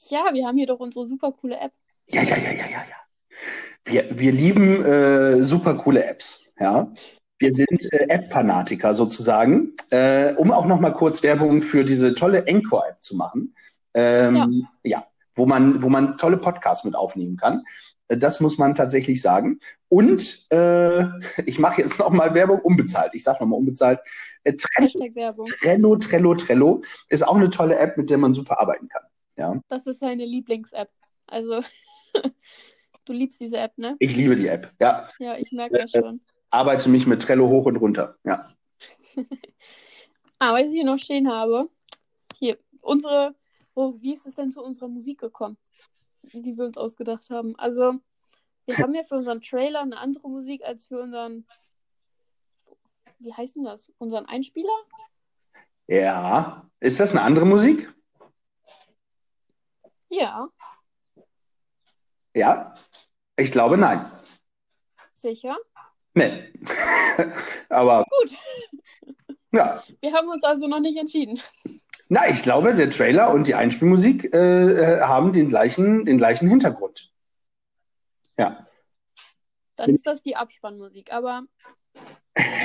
Ja, 0.09 0.33
wir 0.33 0.47
haben 0.47 0.57
hier 0.57 0.67
doch 0.67 0.79
unsere 0.79 1.07
super 1.07 1.33
coole 1.33 1.59
App. 1.59 1.73
Ja, 2.09 2.23
ja, 2.23 2.37
ja, 2.37 2.51
ja, 2.53 2.67
ja, 2.67 2.85
ja. 2.89 3.39
Wir, 3.85 4.07
wir 4.11 4.33
lieben 4.33 4.83
äh, 4.85 5.43
super 5.43 5.75
coole 5.75 6.05
Apps, 6.05 6.55
ja. 6.59 6.93
Wir 7.39 7.53
sind 7.53 7.93
äh, 7.93 8.07
App-Fanatiker 8.09 8.95
sozusagen. 8.95 9.75
Äh, 9.91 10.35
um 10.35 10.53
auch 10.53 10.67
noch 10.67 10.81
mal 10.81 10.93
kurz 10.93 11.23
Werbung 11.23 11.63
für 11.63 11.85
diese 11.85 12.15
tolle 12.15 12.47
Encore-App 12.47 13.03
zu 13.03 13.17
machen. 13.17 13.55
Ähm, 13.93 14.67
ja. 14.83 14.99
ja, 14.99 15.07
wo 15.35 15.47
man, 15.47 15.83
wo 15.83 15.89
man 15.89 16.17
tolle 16.17 16.39
Podcasts 16.39 16.85
mit 16.85 16.95
aufnehmen 16.95 17.37
kann. 17.37 17.65
Äh, 18.09 18.17
das 18.17 18.41
muss 18.41 18.59
man 18.59 18.75
tatsächlich 18.75 19.21
sagen. 19.21 19.59
Und 19.89 20.47
äh, 20.51 21.05
ich 21.45 21.59
mache 21.59 21.83
jetzt 21.83 21.99
noch 21.99 22.11
mal 22.11 22.35
Werbung 22.35 22.61
unbezahlt. 22.61 23.11
Ich 23.15 23.25
sage 23.25 23.39
noch 23.41 23.49
mal 23.49 23.57
unbezahlt. 23.57 24.01
Äh, 24.45 24.55
Trello, 24.55 25.45
Trello, 25.45 25.97
Trello, 25.97 26.35
Trello 26.35 26.83
ist 27.09 27.27
auch 27.27 27.37
eine 27.37 27.51
tolle 27.51 27.77
App, 27.79 27.97
mit 27.97 28.11
der 28.11 28.19
man 28.19 28.35
super 28.35 28.61
arbeiten 28.61 28.89
kann. 28.89 29.03
Ja. 29.37 29.61
Das 29.69 29.87
ist 29.87 30.01
seine 30.01 30.25
Lieblings-App. 30.25 30.91
Also 31.27 31.63
du 33.05 33.13
liebst 33.13 33.41
diese 33.41 33.57
App, 33.59 33.77
ne? 33.77 33.97
Ich 33.99 34.17
liebe 34.17 34.37
die 34.37 34.49
App, 34.49 34.73
ja. 34.81 35.09
Ja, 35.19 35.37
ich 35.37 35.53
merke 35.53 35.79
das 35.79 35.91
schon. 35.91 36.21
Arbeite 36.51 36.89
mich 36.89 37.07
mit 37.07 37.23
Trello 37.23 37.49
hoch 37.49 37.67
und 37.67 37.77
runter, 37.77 38.17
ja. 38.25 38.49
ah, 40.39 40.53
was 40.53 40.67
ich 40.67 40.73
hier 40.73 40.85
noch 40.85 40.99
stehen 40.99 41.31
habe. 41.31 41.69
Hier, 42.39 42.59
unsere, 42.81 43.35
oh, 43.75 43.95
wie 44.01 44.15
ist 44.15 44.27
es 44.27 44.35
denn 44.35 44.53
zu 44.53 44.63
unserer 44.63 44.89
Musik 44.89 45.21
gekommen, 45.21 45.57
die 46.23 46.57
wir 46.57 46.65
uns 46.65 46.77
ausgedacht 46.77 47.29
haben? 47.31 47.57
Also, 47.57 47.95
wir 48.67 48.79
haben 48.79 48.95
ja 48.95 49.03
für 49.03 49.17
unseren 49.17 49.41
Trailer 49.41 49.83
eine 49.83 49.99
andere 49.99 50.29
Musik 50.29 50.65
als 50.65 50.87
für 50.87 51.01
unseren, 51.01 51.47
wie 53.19 53.33
heißt 53.33 53.57
denn 53.57 53.65
das? 53.65 53.93
Unseren 53.99 54.27
Einspieler? 54.27 54.73
Ja. 55.87 56.71
Ist 56.81 57.01
das 57.01 57.13
eine 57.13 57.23
andere 57.23 57.47
Musik? 57.47 57.93
Ja. 60.09 60.49
Ja? 62.35 62.75
Ich 63.37 63.53
glaube 63.53 63.79
nein. 63.79 64.11
Sicher? 65.19 65.57
Nee. 66.15 66.53
Aber. 67.69 68.05
Gut. 68.21 68.37
Ja. 69.53 69.83
Wir 70.01 70.13
haben 70.13 70.29
uns 70.29 70.45
also 70.45 70.67
noch 70.67 70.81
nicht 70.81 70.99
entschieden. 70.99 71.41
Na, 72.09 72.29
ich 72.29 72.43
glaube, 72.43 72.75
der 72.75 72.91
Trailer 72.91 73.33
und 73.33 73.47
die 73.47 73.55
Einspielmusik 73.55 74.33
äh, 74.35 75.01
haben 75.01 75.33
den 75.33 75.49
gleichen, 75.49 76.05
den 76.05 76.19
gleichen 76.19 76.49
Hintergrund. 76.49 77.11
Ja. 78.39 78.67
Dann 79.77 79.91
ist 79.91 80.07
das 80.07 80.23
die 80.23 80.37
Abspannmusik, 80.37 81.13
aber 81.13 81.45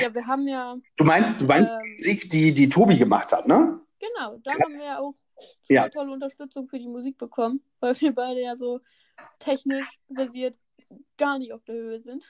ja, 0.00 0.12
wir 0.14 0.26
haben 0.26 0.46
ja. 0.46 0.76
Du 0.96 1.04
meinst, 1.04 1.40
du 1.40 1.46
meinst 1.46 1.70
ähm, 1.72 1.78
die 1.82 1.92
Musik, 1.94 2.30
die, 2.30 2.52
die 2.52 2.68
Tobi 2.68 2.98
gemacht 2.98 3.32
hat, 3.32 3.48
ne? 3.48 3.80
Genau, 3.98 4.38
da 4.38 4.52
ja. 4.52 4.64
haben 4.64 4.74
wir 4.74 4.84
ja 4.84 4.98
auch 4.98 5.14
ja. 5.68 5.88
tolle 5.88 6.12
Unterstützung 6.12 6.68
für 6.68 6.78
die 6.78 6.88
Musik 6.88 7.18
bekommen, 7.18 7.62
weil 7.80 7.98
wir 8.00 8.14
beide 8.14 8.40
ja 8.40 8.56
so 8.56 8.80
technisch 9.38 9.86
versiert 10.14 10.56
gar 11.18 11.38
nicht 11.38 11.52
auf 11.52 11.62
der 11.64 11.74
Höhe 11.74 12.00
sind. 12.00 12.24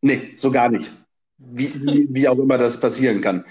Nee, 0.00 0.32
so 0.36 0.50
gar 0.50 0.68
nicht. 0.68 0.90
Wie, 1.38 1.74
wie, 1.74 2.08
wie 2.10 2.28
auch 2.28 2.38
immer 2.38 2.58
das 2.58 2.80
passieren 2.80 3.20
kann. 3.20 3.44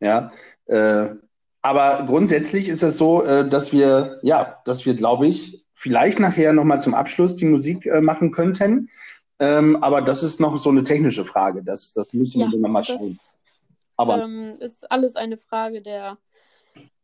Ja. 0.00 0.30
Äh, 0.66 1.14
aber 1.62 2.04
grundsätzlich 2.06 2.68
ist 2.68 2.82
es 2.82 2.96
so, 2.96 3.22
äh, 3.22 3.48
dass 3.48 3.72
wir, 3.72 4.18
ja, 4.22 4.60
dass 4.64 4.86
wir, 4.86 4.94
glaube 4.94 5.26
ich, 5.26 5.66
vielleicht 5.74 6.18
nachher 6.18 6.52
nochmal 6.52 6.80
zum 6.80 6.94
Abschluss 6.94 7.36
die 7.36 7.44
Musik 7.44 7.86
äh, 7.86 8.00
machen 8.00 8.30
könnten. 8.30 8.88
Ähm, 9.38 9.82
aber 9.82 10.02
das 10.02 10.22
ist 10.22 10.40
noch 10.40 10.56
so 10.58 10.70
eine 10.70 10.82
technische 10.82 11.24
Frage. 11.24 11.62
Das, 11.62 11.92
das 11.94 12.12
müssen 12.12 12.40
ja, 12.40 12.50
wir 12.50 12.58
nochmal 12.58 12.84
schauen. 12.84 13.18
Aber 13.96 14.22
ähm, 14.22 14.56
ist 14.60 14.90
alles 14.90 15.16
eine 15.16 15.36
Frage 15.36 15.82
der 15.82 16.18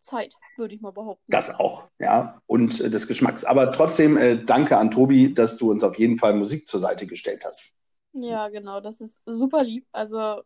Zeit, 0.06 0.36
würde 0.56 0.74
ich 0.74 0.80
mal 0.80 0.92
behaupten. 0.92 1.30
Das 1.30 1.50
auch, 1.50 1.88
ja, 1.98 2.40
und 2.46 2.80
äh, 2.80 2.88
des 2.88 3.06
Geschmacks. 3.08 3.44
Aber 3.44 3.72
trotzdem 3.72 4.16
äh, 4.16 4.36
danke 4.36 4.78
an 4.78 4.90
Tobi, 4.90 5.34
dass 5.34 5.58
du 5.58 5.70
uns 5.70 5.82
auf 5.84 5.98
jeden 5.98 6.16
Fall 6.16 6.34
Musik 6.34 6.66
zur 6.66 6.80
Seite 6.80 7.06
gestellt 7.06 7.44
hast. 7.44 7.72
Ja, 8.12 8.48
genau, 8.48 8.80
das 8.80 9.00
ist 9.00 9.20
super 9.26 9.62
lieb. 9.62 9.86
Also, 9.92 10.42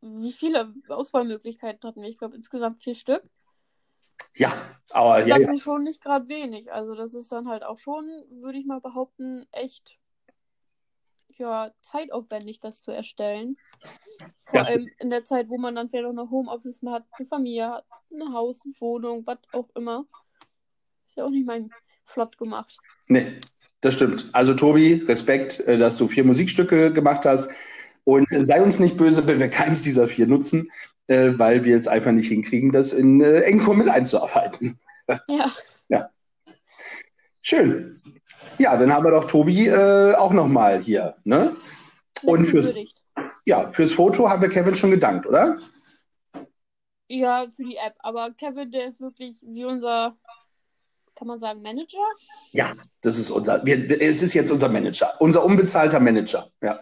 wie 0.00 0.32
viele 0.32 0.72
Auswahlmöglichkeiten 0.88 1.86
hatten 1.86 2.02
wir? 2.02 2.08
Ich 2.08 2.18
glaube, 2.18 2.36
insgesamt 2.36 2.82
vier 2.82 2.94
Stück. 2.94 3.22
Ja, 4.36 4.52
aber 4.90 5.18
das 5.18 5.28
ja. 5.28 5.38
Das 5.38 5.48
ist 5.48 5.62
schon 5.62 5.84
nicht 5.84 6.02
gerade 6.02 6.28
wenig. 6.28 6.72
Also, 6.72 6.94
das 6.94 7.14
ist 7.14 7.30
dann 7.30 7.48
halt 7.48 7.64
auch 7.64 7.78
schon, 7.78 8.04
würde 8.30 8.58
ich 8.58 8.64
mal 8.64 8.80
behaupten, 8.80 9.46
echt 9.52 9.98
ja, 11.38 11.70
zeitaufwendig, 11.82 12.60
das 12.60 12.80
zu 12.80 12.90
erstellen. 12.90 13.56
Vor 14.40 14.60
das 14.60 14.68
allem 14.68 14.88
in 14.98 15.10
der 15.10 15.24
Zeit, 15.24 15.48
wo 15.48 15.58
man 15.58 15.74
dann 15.74 15.88
vielleicht 15.88 16.06
auch 16.06 16.12
noch 16.12 16.30
Homeoffice 16.30 16.80
hat, 16.86 17.04
eine 17.12 17.26
Familie 17.26 17.68
hat, 17.68 17.84
ein 18.12 18.32
Haus, 18.32 18.60
eine 18.64 18.74
Wohnung, 18.80 19.26
was 19.26 19.38
auch 19.52 19.68
immer. 19.74 20.06
Ist 21.06 21.16
ja 21.16 21.24
auch 21.24 21.30
nicht 21.30 21.46
mein 21.46 21.70
flott 22.04 22.36
gemacht. 22.38 22.76
Nee, 23.08 23.26
das 23.80 23.94
stimmt. 23.94 24.28
Also 24.32 24.54
Tobi, 24.54 25.02
Respekt, 25.06 25.60
äh, 25.60 25.78
dass 25.78 25.96
du 25.96 26.08
vier 26.08 26.24
Musikstücke 26.24 26.92
gemacht 26.92 27.24
hast. 27.24 27.50
Und 28.04 28.28
sei 28.30 28.62
uns 28.62 28.78
nicht 28.78 28.96
böse, 28.96 29.26
wenn 29.26 29.40
wir 29.40 29.48
keines 29.50 29.82
dieser 29.82 30.06
vier 30.06 30.26
nutzen, 30.26 30.70
äh, 31.06 31.32
weil 31.36 31.64
wir 31.64 31.76
es 31.76 31.88
einfach 31.88 32.12
nicht 32.12 32.28
hinkriegen, 32.28 32.72
das 32.72 32.92
in 32.92 33.20
äh, 33.20 33.50
mit 33.52 33.88
einzuarbeiten. 33.88 34.78
Ja. 35.28 35.52
ja. 35.88 36.10
Schön. 37.42 38.00
Ja, 38.58 38.76
dann 38.76 38.92
haben 38.92 39.04
wir 39.04 39.10
doch 39.10 39.24
Tobi 39.24 39.66
äh, 39.66 40.14
auch 40.14 40.32
nochmal 40.32 40.80
hier. 40.80 41.16
Ne? 41.24 41.56
Und 42.22 42.44
fürs, 42.44 42.76
ja, 43.44 43.70
fürs 43.70 43.92
Foto 43.92 44.28
haben 44.28 44.42
wir 44.42 44.48
Kevin 44.48 44.76
schon 44.76 44.90
gedankt, 44.90 45.26
oder? 45.26 45.58
Ja, 47.08 47.46
für 47.54 47.64
die 47.64 47.76
App. 47.76 47.94
Aber 47.98 48.32
Kevin, 48.32 48.70
der 48.70 48.88
ist 48.88 49.00
wirklich 49.00 49.36
wie 49.42 49.64
unser, 49.64 50.16
kann 51.14 51.28
man 51.28 51.38
sagen, 51.38 51.62
Manager? 51.62 51.98
Ja, 52.52 52.74
das 53.02 53.18
ist 53.18 53.30
unser, 53.30 53.64
wir, 53.64 54.00
es 54.00 54.22
ist 54.22 54.34
jetzt 54.34 54.50
unser 54.50 54.68
Manager, 54.68 55.12
unser 55.20 55.44
unbezahlter 55.44 56.00
Manager, 56.00 56.50
ja. 56.62 56.78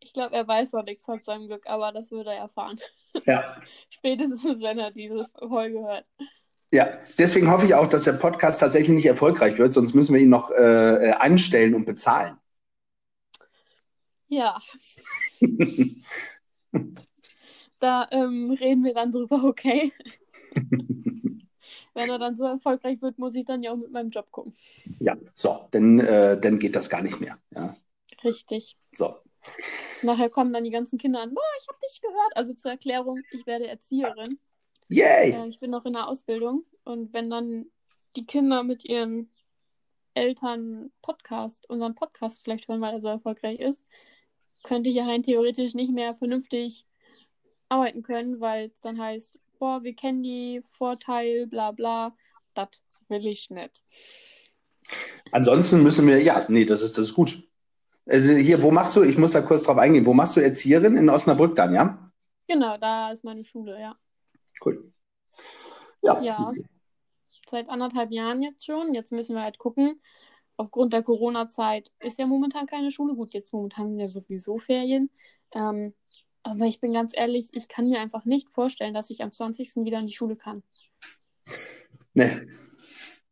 Ich 0.00 0.12
glaube, 0.12 0.36
er 0.36 0.48
weiß 0.48 0.72
noch 0.72 0.84
nichts 0.84 1.04
von 1.04 1.20
seinem 1.22 1.48
Glück, 1.48 1.66
aber 1.66 1.92
das 1.92 2.10
würde 2.10 2.30
er 2.30 2.38
erfahren. 2.38 2.80
Ja. 3.24 3.60
Spätestens, 3.90 4.60
wenn 4.60 4.78
er 4.78 4.90
diese 4.90 5.26
Folge 5.38 5.80
hört. 5.80 6.06
Ja, 6.70 6.98
deswegen 7.18 7.50
hoffe 7.50 7.64
ich 7.64 7.74
auch, 7.74 7.86
dass 7.86 8.04
der 8.04 8.12
Podcast 8.12 8.60
tatsächlich 8.60 8.94
nicht 8.94 9.06
erfolgreich 9.06 9.58
wird, 9.58 9.72
sonst 9.72 9.94
müssen 9.94 10.14
wir 10.14 10.20
ihn 10.20 10.28
noch 10.28 10.50
äh, 10.50 11.12
anstellen 11.18 11.74
und 11.74 11.86
bezahlen. 11.86 12.36
Ja. 14.28 14.58
da 17.80 18.06
ähm, 18.10 18.50
reden 18.50 18.84
wir 18.84 18.92
dann 18.92 19.12
drüber, 19.12 19.44
okay? 19.44 19.92
Wenn 21.94 22.10
er 22.10 22.18
dann 22.18 22.36
so 22.36 22.44
erfolgreich 22.44 23.00
wird, 23.00 23.18
muss 23.18 23.34
ich 23.34 23.46
dann 23.46 23.62
ja 23.62 23.72
auch 23.72 23.76
mit 23.76 23.90
meinem 23.90 24.10
Job 24.10 24.30
gucken. 24.30 24.54
Ja, 25.00 25.16
so, 25.32 25.66
dann, 25.70 25.98
äh, 25.98 26.38
dann 26.38 26.58
geht 26.58 26.76
das 26.76 26.90
gar 26.90 27.02
nicht 27.02 27.18
mehr. 27.20 27.38
Ja. 27.54 27.74
Richtig. 28.22 28.76
So. 28.92 29.16
Nachher 30.02 30.28
kommen 30.28 30.52
dann 30.52 30.64
die 30.64 30.70
ganzen 30.70 30.98
Kinder 30.98 31.22
an, 31.22 31.34
boah, 31.34 31.42
ich 31.60 31.66
habe 31.68 31.78
dich 31.88 32.00
gehört. 32.00 32.36
Also 32.36 32.52
zur 32.54 32.72
Erklärung, 32.72 33.22
ich 33.32 33.46
werde 33.46 33.66
Erzieherin. 33.66 34.38
Yay! 34.88 35.32
Ja, 35.32 35.46
ich 35.46 35.60
bin 35.60 35.70
noch 35.70 35.84
in 35.84 35.92
der 35.92 36.08
Ausbildung 36.08 36.64
und 36.84 37.12
wenn 37.12 37.28
dann 37.28 37.66
die 38.16 38.24
Kinder 38.24 38.62
mit 38.62 38.84
ihren 38.84 39.30
Eltern 40.14 40.90
Podcast, 41.02 41.68
unseren 41.68 41.94
Podcast 41.94 42.40
vielleicht 42.42 42.68
hören, 42.68 42.80
weil 42.80 42.94
er 42.94 43.00
so 43.00 43.08
erfolgreich 43.08 43.60
ist, 43.60 43.84
könnte 44.62 44.90
hier 44.90 45.04
rein 45.04 45.22
theoretisch 45.22 45.74
nicht 45.74 45.92
mehr 45.92 46.14
vernünftig 46.14 46.86
arbeiten 47.68 48.02
können, 48.02 48.40
weil 48.40 48.70
es 48.74 48.80
dann 48.80 48.98
heißt, 48.98 49.30
boah, 49.58 49.82
wir 49.82 49.94
kennen 49.94 50.22
die 50.22 50.62
Vorteil, 50.78 51.46
bla 51.46 51.72
bla. 51.72 52.16
Das 52.54 52.68
will 53.08 53.26
ich 53.26 53.50
nicht. 53.50 53.82
Ansonsten 55.32 55.82
müssen 55.82 56.06
wir, 56.06 56.22
ja, 56.22 56.46
nee, 56.48 56.64
das 56.64 56.82
ist, 56.82 56.96
das 56.96 57.04
ist 57.04 57.14
gut. 57.14 57.46
Also 58.06 58.32
hier, 58.32 58.62
wo 58.62 58.70
machst 58.70 58.96
du, 58.96 59.02
ich 59.02 59.18
muss 59.18 59.32
da 59.32 59.42
kurz 59.42 59.64
drauf 59.64 59.76
eingehen, 59.76 60.06
wo 60.06 60.14
machst 60.14 60.34
du 60.34 60.40
Erzieherin? 60.40 60.96
In 60.96 61.10
Osnabrück 61.10 61.54
dann, 61.54 61.74
ja? 61.74 62.10
Genau, 62.46 62.78
da 62.78 63.12
ist 63.12 63.22
meine 63.22 63.44
Schule, 63.44 63.78
ja. 63.78 63.94
Cool. 64.64 64.92
Ja. 66.02 66.20
ja. 66.20 66.44
Seit 67.48 67.68
anderthalb 67.68 68.10
Jahren 68.10 68.42
jetzt 68.42 68.64
schon. 68.64 68.94
Jetzt 68.94 69.12
müssen 69.12 69.34
wir 69.34 69.42
halt 69.42 69.58
gucken. 69.58 70.00
Aufgrund 70.56 70.92
der 70.92 71.02
Corona-Zeit 71.02 71.92
ist 72.00 72.18
ja 72.18 72.26
momentan 72.26 72.66
keine 72.66 72.90
Schule. 72.90 73.14
Gut, 73.14 73.32
jetzt 73.32 73.52
momentan 73.52 73.88
sind 73.88 74.00
ja 74.00 74.08
sowieso 74.08 74.58
Ferien. 74.58 75.10
Ähm, 75.52 75.94
aber 76.42 76.66
ich 76.66 76.80
bin 76.80 76.92
ganz 76.92 77.12
ehrlich, 77.14 77.50
ich 77.52 77.68
kann 77.68 77.88
mir 77.88 78.00
einfach 78.00 78.24
nicht 78.24 78.48
vorstellen, 78.50 78.94
dass 78.94 79.10
ich 79.10 79.22
am 79.22 79.32
20. 79.32 79.84
wieder 79.84 79.98
in 79.98 80.06
die 80.06 80.14
Schule 80.14 80.36
kann. 80.36 80.62
Nee, 82.14 82.48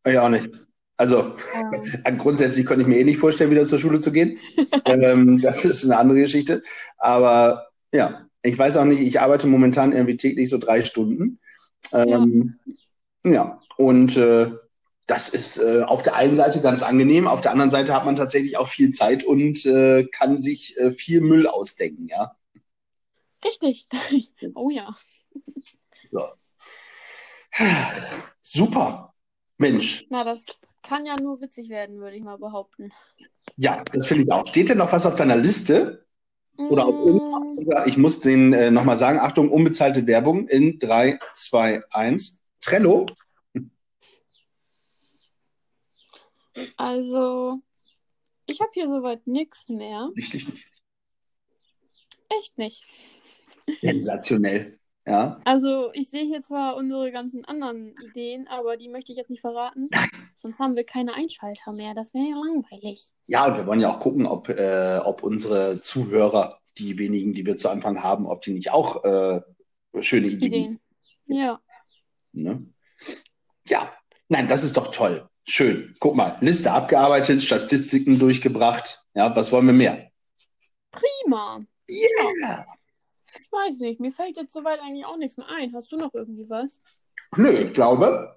ich 0.06 0.18
auch 0.18 0.28
nicht. 0.28 0.50
Also 0.96 1.34
ähm. 1.54 2.18
grundsätzlich 2.18 2.64
könnte 2.64 2.82
ich 2.82 2.88
mir 2.88 2.98
eh 2.98 3.04
nicht 3.04 3.18
vorstellen, 3.18 3.50
wieder 3.50 3.66
zur 3.66 3.78
Schule 3.78 4.00
zu 4.00 4.12
gehen. 4.12 4.38
ähm, 4.84 5.40
das 5.40 5.64
ist 5.64 5.84
eine 5.84 5.98
andere 5.98 6.20
Geschichte. 6.20 6.62
Aber 6.98 7.68
ja, 7.92 8.26
ich 8.46 8.58
weiß 8.58 8.76
auch 8.76 8.84
nicht, 8.84 9.00
ich 9.00 9.20
arbeite 9.20 9.46
momentan 9.46 9.92
irgendwie 9.92 10.16
täglich 10.16 10.48
so 10.48 10.58
drei 10.58 10.82
Stunden. 10.82 11.40
Ähm, 11.92 12.58
ja. 13.24 13.32
ja. 13.32 13.60
und 13.76 14.16
äh, 14.16 14.50
das 15.06 15.28
ist 15.28 15.58
äh, 15.58 15.82
auf 15.82 16.02
der 16.02 16.16
einen 16.16 16.34
Seite 16.34 16.60
ganz 16.60 16.82
angenehm, 16.82 17.28
auf 17.28 17.40
der 17.40 17.52
anderen 17.52 17.70
Seite 17.70 17.94
hat 17.94 18.04
man 18.04 18.16
tatsächlich 18.16 18.56
auch 18.56 18.66
viel 18.66 18.90
Zeit 18.90 19.24
und 19.24 19.64
äh, 19.64 20.04
kann 20.04 20.38
sich 20.38 20.76
äh, 20.78 20.90
viel 20.92 21.20
Müll 21.20 21.46
ausdenken, 21.46 22.08
ja. 22.08 22.36
Richtig. 23.44 23.88
Oh 24.54 24.70
ja. 24.70 24.94
So. 26.10 26.24
Super. 28.40 29.14
Mensch. 29.58 30.06
Na, 30.10 30.24
das 30.24 30.46
kann 30.82 31.06
ja 31.06 31.16
nur 31.16 31.40
witzig 31.40 31.68
werden, 31.68 32.00
würde 32.00 32.16
ich 32.16 32.22
mal 32.22 32.38
behaupten. 32.38 32.92
Ja, 33.56 33.82
das 33.92 34.06
finde 34.06 34.24
ich 34.24 34.32
auch. 34.32 34.46
Steht 34.46 34.68
denn 34.68 34.78
noch 34.78 34.92
was 34.92 35.06
auf 35.06 35.14
deiner 35.14 35.36
Liste? 35.36 36.05
Oder 36.56 36.86
auf 36.86 36.94
Mm, 36.94 37.18
ich 37.86 37.96
muss 37.96 38.20
den 38.20 38.52
äh, 38.52 38.70
nochmal 38.70 38.98
sagen, 38.98 39.18
Achtung, 39.18 39.50
unbezahlte 39.50 40.06
Werbung 40.06 40.48
in 40.48 40.78
3, 40.78 41.18
2, 41.32 41.82
1. 41.90 42.42
Trello. 42.60 43.06
Also, 46.76 47.60
ich 48.46 48.60
habe 48.60 48.70
hier 48.72 48.86
soweit 48.86 49.26
nichts 49.26 49.68
mehr. 49.68 50.10
Richtig 50.16 50.48
nicht. 50.48 50.66
Echt 52.28 52.58
nicht. 52.58 52.84
Sensationell. 53.82 54.78
Ja. 55.06 55.40
Also, 55.44 55.92
ich 55.92 56.10
sehe 56.10 56.24
hier 56.24 56.40
zwar 56.40 56.76
unsere 56.76 57.12
ganzen 57.12 57.44
anderen 57.44 57.94
Ideen, 58.04 58.48
aber 58.48 58.76
die 58.76 58.88
möchte 58.88 59.12
ich 59.12 59.18
jetzt 59.18 59.30
nicht 59.30 59.40
verraten. 59.40 59.88
Sonst 60.42 60.58
haben 60.58 60.74
wir 60.74 60.84
keine 60.84 61.14
Einschalter 61.14 61.72
mehr. 61.72 61.94
Das 61.94 62.12
wäre 62.12 62.24
ja 62.24 62.36
langweilig. 62.36 63.08
Ja, 63.28 63.46
und 63.46 63.56
wir 63.56 63.66
wollen 63.66 63.80
ja 63.80 63.88
auch 63.88 64.00
gucken, 64.00 64.26
ob, 64.26 64.48
äh, 64.48 64.98
ob 65.04 65.22
unsere 65.22 65.78
Zuhörer, 65.78 66.58
die 66.78 66.98
wenigen, 66.98 67.34
die 67.34 67.46
wir 67.46 67.56
zu 67.56 67.68
Anfang 67.68 68.02
haben, 68.02 68.26
ob 68.26 68.42
die 68.42 68.52
nicht 68.52 68.72
auch 68.72 69.04
äh, 69.04 69.40
schöne 70.00 70.26
Ideen. 70.26 70.52
Ideen. 70.52 70.80
Ja. 71.26 71.60
Ne? 72.32 72.66
Ja, 73.68 73.92
nein, 74.28 74.48
das 74.48 74.64
ist 74.64 74.76
doch 74.76 74.88
toll. 74.88 75.28
Schön. 75.44 75.94
Guck 76.00 76.16
mal, 76.16 76.36
Liste 76.40 76.72
abgearbeitet, 76.72 77.42
Statistiken 77.42 78.18
durchgebracht. 78.18 79.04
Ja, 79.14 79.34
was 79.34 79.52
wollen 79.52 79.66
wir 79.66 79.72
mehr? 79.72 80.10
Prima. 80.90 81.64
Ja. 81.88 82.66
Ich 83.40 83.52
weiß 83.52 83.78
nicht, 83.78 84.00
mir 84.00 84.12
fällt 84.12 84.36
jetzt 84.36 84.52
soweit 84.52 84.80
eigentlich 84.80 85.06
auch 85.06 85.16
nichts 85.16 85.36
mehr 85.36 85.48
ein. 85.48 85.74
Hast 85.74 85.90
du 85.92 85.96
noch 85.96 86.14
irgendwie 86.14 86.48
was? 86.48 86.80
Nö, 87.36 87.50
ich 87.50 87.72
glaube, 87.72 88.36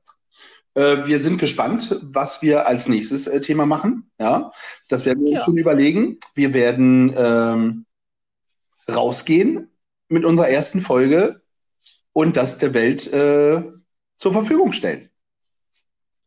äh, 0.76 1.06
wir 1.06 1.20
sind 1.20 1.40
gespannt, 1.40 2.00
was 2.02 2.42
wir 2.42 2.68
als 2.68 2.88
nächstes 2.88 3.28
äh, 3.28 3.42
Thema 3.42 3.66
machen. 3.66 4.12
Ja, 4.20 4.52
das 4.90 5.06
werden 5.06 5.24
wir 5.24 5.32
uns 5.32 5.40
Ja. 5.40 5.46
schon 5.46 5.58
überlegen. 5.58 6.20
Wir 6.36 6.54
werden 6.54 7.14
ähm, 7.18 7.86
rausgehen 8.88 9.70
mit 10.08 10.26
unserer 10.26 10.50
ersten 10.50 10.82
Folge 10.82 11.42
und 12.14 12.38
das 12.38 12.58
der 12.58 12.74
Welt 12.74 13.12
äh, 13.14 13.64
zur 14.18 14.34
Verfügung 14.34 14.72
stellen. 14.72 15.10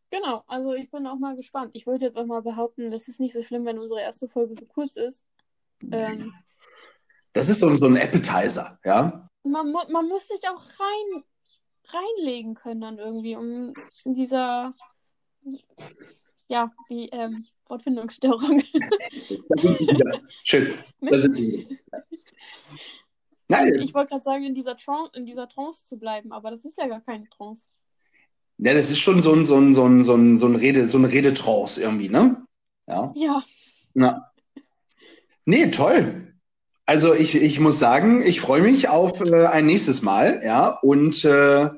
Genau, 0.09 0.43
also 0.47 0.73
ich 0.73 0.91
bin 0.91 1.07
auch 1.07 1.17
mal 1.17 1.35
gespannt. 1.35 1.71
Ich 1.73 1.87
würde 1.87 2.05
jetzt 2.05 2.17
auch 2.17 2.25
mal 2.25 2.41
behaupten, 2.41 2.91
das 2.91 3.07
ist 3.07 3.19
nicht 3.19 3.33
so 3.33 3.41
schlimm, 3.41 3.65
wenn 3.65 3.79
unsere 3.79 3.99
erste 4.01 4.29
Folge 4.29 4.55
so 4.59 4.65
kurz 4.67 4.95
ist. 4.95 5.23
Ähm, 5.91 6.33
Das 7.33 7.49
ist 7.49 7.59
so, 7.59 7.75
so 7.75 7.87
ein 7.87 7.97
Appetizer, 7.97 8.79
ja. 8.85 9.27
man, 9.43 9.71
mu 9.71 9.79
man 9.89 10.07
muss 10.07 10.27
sich 10.27 10.41
auch 10.47 10.61
rein 10.79 11.23
reinlegen 11.93 12.55
können 12.55 12.81
dann 12.81 12.97
irgendwie, 12.97 13.35
um 13.35 13.73
in 14.03 14.13
dieser, 14.13 14.71
ja, 16.47 16.71
wie 16.87 17.09
ähm, 17.09 17.45
Wortfindungsstörung. 17.67 18.63
Schön. 20.43 20.73
Da 21.01 21.17
sind. 21.17 21.79
Nein, 23.47 23.75
Ich 23.75 23.93
wollte 23.93 24.11
gerade 24.11 24.23
sagen, 24.23 24.43
in 24.43 24.55
dieser, 24.55 24.77
Tran 24.77 25.09
in 25.13 25.25
dieser 25.25 25.47
Trance 25.47 25.85
zu 25.85 25.97
bleiben, 25.97 26.31
aber 26.31 26.51
das 26.51 26.65
ist 26.65 26.77
ja 26.77 26.87
gar 26.87 27.01
keine 27.01 27.29
Trance. 27.29 27.63
ja, 28.57 28.73
das 28.73 28.89
ist 28.89 28.99
schon 28.99 29.21
so 29.21 29.33
ein, 29.33 29.45
so 29.45 29.57
ein, 29.57 29.73
so 29.73 29.85
ein, 29.85 30.03
so 30.03 30.15
ein, 30.15 30.37
so 30.37 30.47
ein 30.47 30.55
Rede, 30.55 30.87
so 30.87 30.97
eine 30.97 31.11
Redetrance 31.11 31.81
irgendwie, 31.81 32.09
ne? 32.09 32.45
Ja. 32.87 33.13
Ja, 33.15 33.43
Na. 33.93 34.31
Nee, 35.45 35.69
toll. 35.71 36.32
Also 36.85 37.13
ich, 37.13 37.35
ich 37.35 37.59
muss 37.59 37.79
sagen, 37.79 38.21
ich 38.21 38.41
freue 38.41 38.61
mich 38.61 38.89
auf 38.89 39.21
äh, 39.21 39.45
ein 39.45 39.65
nächstes 39.65 40.01
Mal, 40.01 40.41
ja. 40.43 40.79
Und 40.81 41.23
äh, 41.23 41.69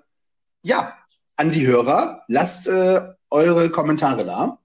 ja, 0.63 0.98
an 1.36 1.52
die 1.52 1.68
Hörer, 1.68 2.24
lasst 2.28 2.68
äh, 2.68 3.02
eure 3.30 3.70
Kommentare 3.70 4.26
da. 4.26 4.60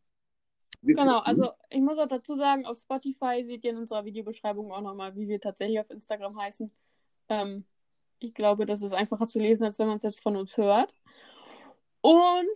Wir 0.82 0.94
genau. 0.94 1.18
Also 1.18 1.50
ich 1.68 1.80
muss 1.80 1.98
auch 1.98 2.06
dazu 2.06 2.36
sagen, 2.36 2.64
auf 2.64 2.78
Spotify 2.78 3.44
seht 3.44 3.64
ihr 3.64 3.72
in 3.72 3.78
unserer 3.78 4.04
Videobeschreibung 4.04 4.72
auch 4.72 4.80
nochmal, 4.80 5.14
wie 5.14 5.28
wir 5.28 5.40
tatsächlich 5.40 5.78
auf 5.78 5.90
Instagram 5.90 6.38
heißen. 6.38 6.70
Ähm, 7.28 7.64
ich 8.18 8.32
glaube, 8.32 8.64
das 8.64 8.82
ist 8.82 8.92
einfacher 8.92 9.28
zu 9.28 9.38
lesen, 9.38 9.64
als 9.64 9.78
wenn 9.78 9.88
man 9.88 9.98
es 9.98 10.04
jetzt 10.04 10.22
von 10.22 10.36
uns 10.36 10.56
hört. 10.56 10.94
Und 12.00 12.48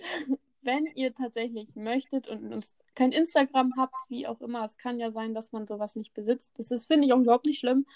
wenn 0.64 0.87
ihr 0.87 1.14
tatsächlich 1.14 1.74
möchtet 1.77 2.29
und 2.29 2.64
kein 2.94 3.12
Instagram 3.12 3.72
habt, 3.79 3.94
wie 4.09 4.27
auch 4.27 4.40
immer, 4.40 4.64
es 4.64 4.77
kann 4.79 4.98
ja 4.98 5.11
sein, 5.11 5.35
dass 5.35 5.53
man 5.53 5.66
sowas 5.66 5.96
nicht 5.96 6.14
besitzt. 6.14 6.53
Das 6.59 6.70
ist, 6.70 6.87
finde 6.87 7.07
ich, 7.07 7.12
auch 7.12 7.18
überhaupt 7.20 7.46
nicht 7.46 7.59
schlimm. 7.61 7.87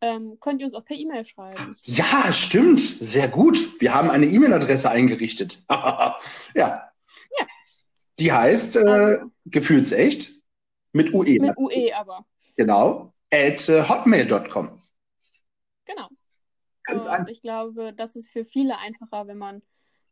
Ähm, 0.00 0.38
könnt 0.40 0.60
ihr 0.60 0.66
uns 0.66 0.74
auch 0.74 0.84
per 0.84 0.96
E-Mail 0.96 1.24
schreiben. 1.24 1.76
Ja, 1.82 2.32
stimmt. 2.32 2.80
Sehr 2.80 3.28
gut. 3.28 3.80
Wir 3.80 3.94
haben 3.94 4.10
eine 4.10 4.26
E-Mail-Adresse 4.26 4.90
eingerichtet. 4.90 5.62
ja. 5.70 6.18
Ja. 6.54 6.90
Die 8.18 8.32
heißt 8.32 8.76
äh, 8.76 8.80
Also- 8.80 9.30
gefühlsecht 9.46 10.32
mit 10.92 11.14
UE, 11.14 11.38
Mit 11.40 11.56
UE 11.56 11.94
aber. 11.96 12.26
genau, 12.56 13.14
at 13.32 13.68
äh, 13.68 13.82
hotmail.com. 13.88 14.76
Genau. 15.86 16.08
Ganz 16.84 17.04
Und 17.06 17.10
einfach. 17.12 17.28
ich 17.28 17.40
glaube, 17.42 17.92
das 17.92 18.16
ist 18.16 18.28
für 18.30 18.44
viele 18.44 18.76
einfacher, 18.78 19.26
wenn 19.28 19.38
man 19.38 19.62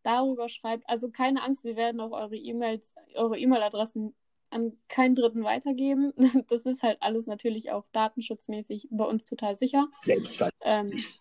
darüber 0.03 0.49
schreibt. 0.49 0.89
Also 0.89 1.11
keine 1.11 1.43
Angst, 1.43 1.65
wir 1.65 1.77
werden 1.77 2.01
auch 2.01 2.13
eure 2.13 2.37
E-Mails, 2.37 2.95
eure 3.15 3.39
E-Mail-Adressen 3.39 4.15
an 4.51 4.73
keinen 4.89 5.15
Dritten 5.15 5.45
weitergeben. 5.45 6.13
Das 6.49 6.67
ist 6.67 6.83
halt 6.83 6.99
alles 7.01 7.27
natürlich 7.27 7.71
auch 7.71 7.85
datenschutzmäßig 7.93 8.89
bei 8.91 9.05
uns 9.05 9.25
total 9.25 9.57
sicher. 9.57 9.89
Selbstverständlich. 9.93 10.61
Ähm, 10.65 11.21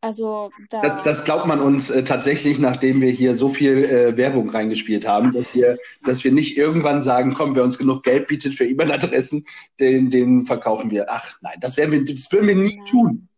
also 0.00 0.52
da, 0.70 0.80
Das, 0.80 1.02
das 1.02 1.24
glaubt 1.24 1.46
man 1.46 1.60
uns 1.60 1.90
äh, 1.90 2.04
tatsächlich, 2.04 2.60
nachdem 2.60 3.00
wir 3.00 3.10
hier 3.10 3.34
so 3.34 3.48
viel 3.48 3.84
äh, 3.84 4.16
Werbung 4.16 4.48
reingespielt 4.48 5.08
haben, 5.08 5.32
dass 5.32 5.46
wir, 5.52 5.76
dass 6.04 6.22
wir 6.22 6.30
nicht 6.30 6.56
irgendwann 6.56 7.02
sagen, 7.02 7.34
komm, 7.34 7.56
wer 7.56 7.64
uns 7.64 7.78
genug 7.78 8.04
Geld 8.04 8.28
bietet 8.28 8.54
für 8.54 8.64
E-Mail-Adressen, 8.64 9.44
den, 9.80 10.08
den 10.10 10.46
verkaufen 10.46 10.90
wir. 10.92 11.06
Ach 11.08 11.36
nein, 11.40 11.58
das, 11.60 11.76
werden 11.76 11.90
wir, 11.90 12.04
das 12.04 12.30
würden 12.30 12.46
wir 12.46 12.54
nie 12.54 12.76
Nein. 12.76 12.86
tun. 12.86 13.28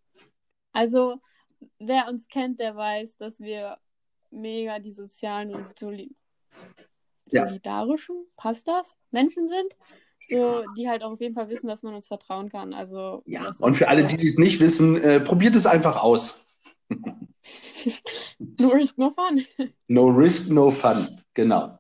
also 0.72 1.16
wer 1.78 2.08
uns 2.08 2.28
kennt, 2.28 2.60
der 2.60 2.76
weiß, 2.76 3.16
dass 3.16 3.40
wir 3.40 3.78
mega 4.30 4.78
die 4.78 4.92
sozialen 4.92 5.54
und 5.54 5.78
soli 5.78 6.14
Ja. 7.30 7.44
solidarischen, 7.44 8.26
passt 8.36 8.66
das? 8.68 8.94
Menschen 9.10 9.46
sind, 9.48 9.76
so 10.28 10.62
die 10.76 10.88
halt 10.88 11.02
auch 11.02 11.12
auf 11.12 11.20
jeden 11.20 11.34
Fall 11.34 11.48
wissen, 11.48 11.68
dass 11.68 11.82
man 11.82 11.94
uns 11.94 12.06
vertrauen 12.08 12.48
kann. 12.48 12.74
Also 12.74 13.22
Ja, 13.26 13.54
und 13.60 13.74
für 13.74 13.88
alle, 13.88 14.06
die 14.06 14.16
es 14.26 14.36
nicht 14.38 14.60
wissen, 14.60 14.96
äh, 15.00 15.20
probiert 15.20 15.54
es 15.56 15.66
einfach 15.66 16.02
aus. 16.02 16.44
No 18.58 18.68
risk, 18.68 18.98
no 18.98 19.10
fun. 19.14 19.44
No 19.88 20.06
risk, 20.08 20.50
no 20.50 20.70
fun. 20.70 21.06
Genau. 21.34 21.78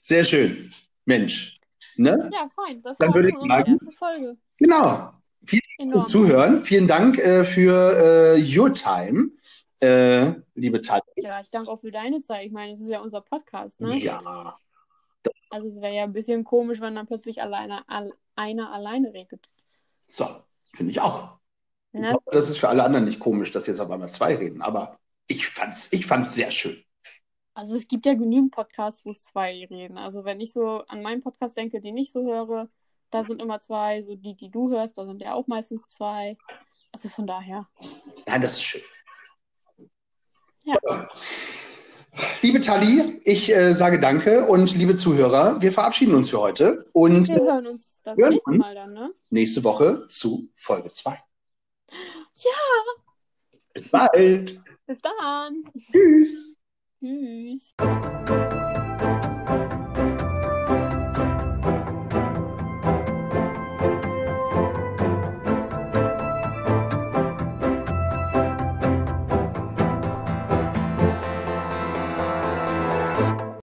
Sehr 0.00 0.24
schön. 0.24 0.70
Mensch. 1.06 1.58
Ne? 1.96 2.28
Ja, 2.32 2.48
fein. 2.54 2.82
Das 2.82 2.98
Dann 2.98 3.08
war 3.08 3.14
würde 3.16 3.28
ich 3.30 3.34
sagen- 3.48 3.72
erste 3.72 3.92
Folge. 3.92 4.36
Genau. 4.58 5.12
Vielen 5.46 5.62
Dank 5.78 5.90
fürs. 5.92 6.08
Zuhören. 6.08 6.62
Vielen 6.62 6.86
Dank 6.86 7.18
äh, 7.18 7.44
für 7.44 8.36
äh, 8.36 8.58
your 8.58 8.72
time, 8.74 9.30
äh, 9.80 10.32
liebe 10.54 10.82
Tati. 10.82 11.22
Ja, 11.22 11.40
ich 11.40 11.50
danke 11.50 11.70
auch 11.70 11.80
für 11.80 11.90
deine 11.90 12.22
Zeit. 12.22 12.46
Ich 12.46 12.52
meine, 12.52 12.74
es 12.74 12.80
ist 12.80 12.88
ja 12.88 13.00
unser 13.00 13.20
Podcast, 13.20 13.80
ne? 13.80 13.96
Ja. 13.96 14.58
Also 15.50 15.68
es 15.68 15.80
wäre 15.80 15.94
ja 15.94 16.04
ein 16.04 16.12
bisschen 16.12 16.44
komisch, 16.44 16.80
wenn 16.80 16.94
dann 16.94 17.06
plötzlich 17.06 17.40
alleine, 17.40 17.88
all, 17.88 18.12
einer 18.36 18.72
alleine 18.72 19.12
redet. 19.12 19.48
So, 20.06 20.26
finde 20.74 20.92
ich 20.92 21.00
auch. 21.00 21.38
Ich 21.92 22.00
Ne? 22.00 22.12
hoffe, 22.12 22.30
das 22.32 22.48
ist 22.48 22.58
für 22.58 22.68
alle 22.68 22.84
anderen 22.84 23.06
nicht 23.06 23.18
komisch, 23.18 23.50
dass 23.50 23.66
jetzt 23.66 23.80
auf 23.80 23.90
einmal 23.90 24.10
zwei 24.10 24.34
reden, 24.34 24.60
aber 24.62 24.98
ich 25.26 25.46
fand's, 25.46 25.88
ich 25.92 26.06
fand's 26.06 26.34
sehr 26.34 26.50
schön. 26.50 26.82
Also 27.54 27.74
es 27.74 27.88
gibt 27.88 28.06
ja 28.06 28.14
genügend 28.14 28.52
Podcasts, 28.52 29.04
wo 29.04 29.10
es 29.10 29.24
zwei 29.24 29.66
reden. 29.66 29.98
Also 29.98 30.24
wenn 30.24 30.40
ich 30.40 30.52
so 30.52 30.84
an 30.86 31.02
meinen 31.02 31.22
Podcast 31.22 31.56
denke, 31.56 31.80
den 31.80 31.96
ich 31.96 32.12
so 32.12 32.24
höre, 32.24 32.68
da 33.10 33.24
sind 33.24 33.42
immer 33.42 33.60
zwei. 33.60 34.02
So 34.04 34.14
die, 34.14 34.34
die 34.36 34.50
du 34.50 34.70
hörst, 34.70 34.96
da 34.96 35.06
sind 35.06 35.20
ja 35.20 35.34
auch 35.34 35.46
meistens 35.48 35.82
zwei. 35.88 36.36
Also 36.92 37.08
von 37.08 37.26
daher. 37.26 37.66
Nein, 38.26 38.40
das 38.40 38.52
ist 38.52 38.62
schön. 38.62 38.82
Ja. 40.68 41.08
Liebe 42.42 42.60
Tali, 42.60 43.20
ich 43.24 43.50
äh, 43.50 43.74
sage 43.74 43.98
danke 44.00 44.44
und 44.44 44.76
liebe 44.76 44.96
Zuhörer, 44.96 45.60
wir 45.62 45.72
verabschieden 45.72 46.14
uns 46.14 46.28
für 46.28 46.40
heute 46.40 46.84
und 46.92 47.28
Wir 47.28 47.40
hören 47.40 47.66
uns 47.68 48.02
das 48.04 48.18
Hören 48.18 48.30
nächste. 48.30 48.52
Mal 48.52 48.74
dann, 48.74 48.92
ne? 48.92 49.10
nächste 49.30 49.64
Woche 49.64 50.06
zu 50.08 50.50
Folge 50.56 50.90
2. 50.90 51.12
Ja, 51.12 52.50
Bis 53.72 53.88
bald. 53.88 54.60
bis 54.86 55.00
dann. 55.00 55.64
Tschüss. 55.90 56.58
Tschüss. 57.00 57.74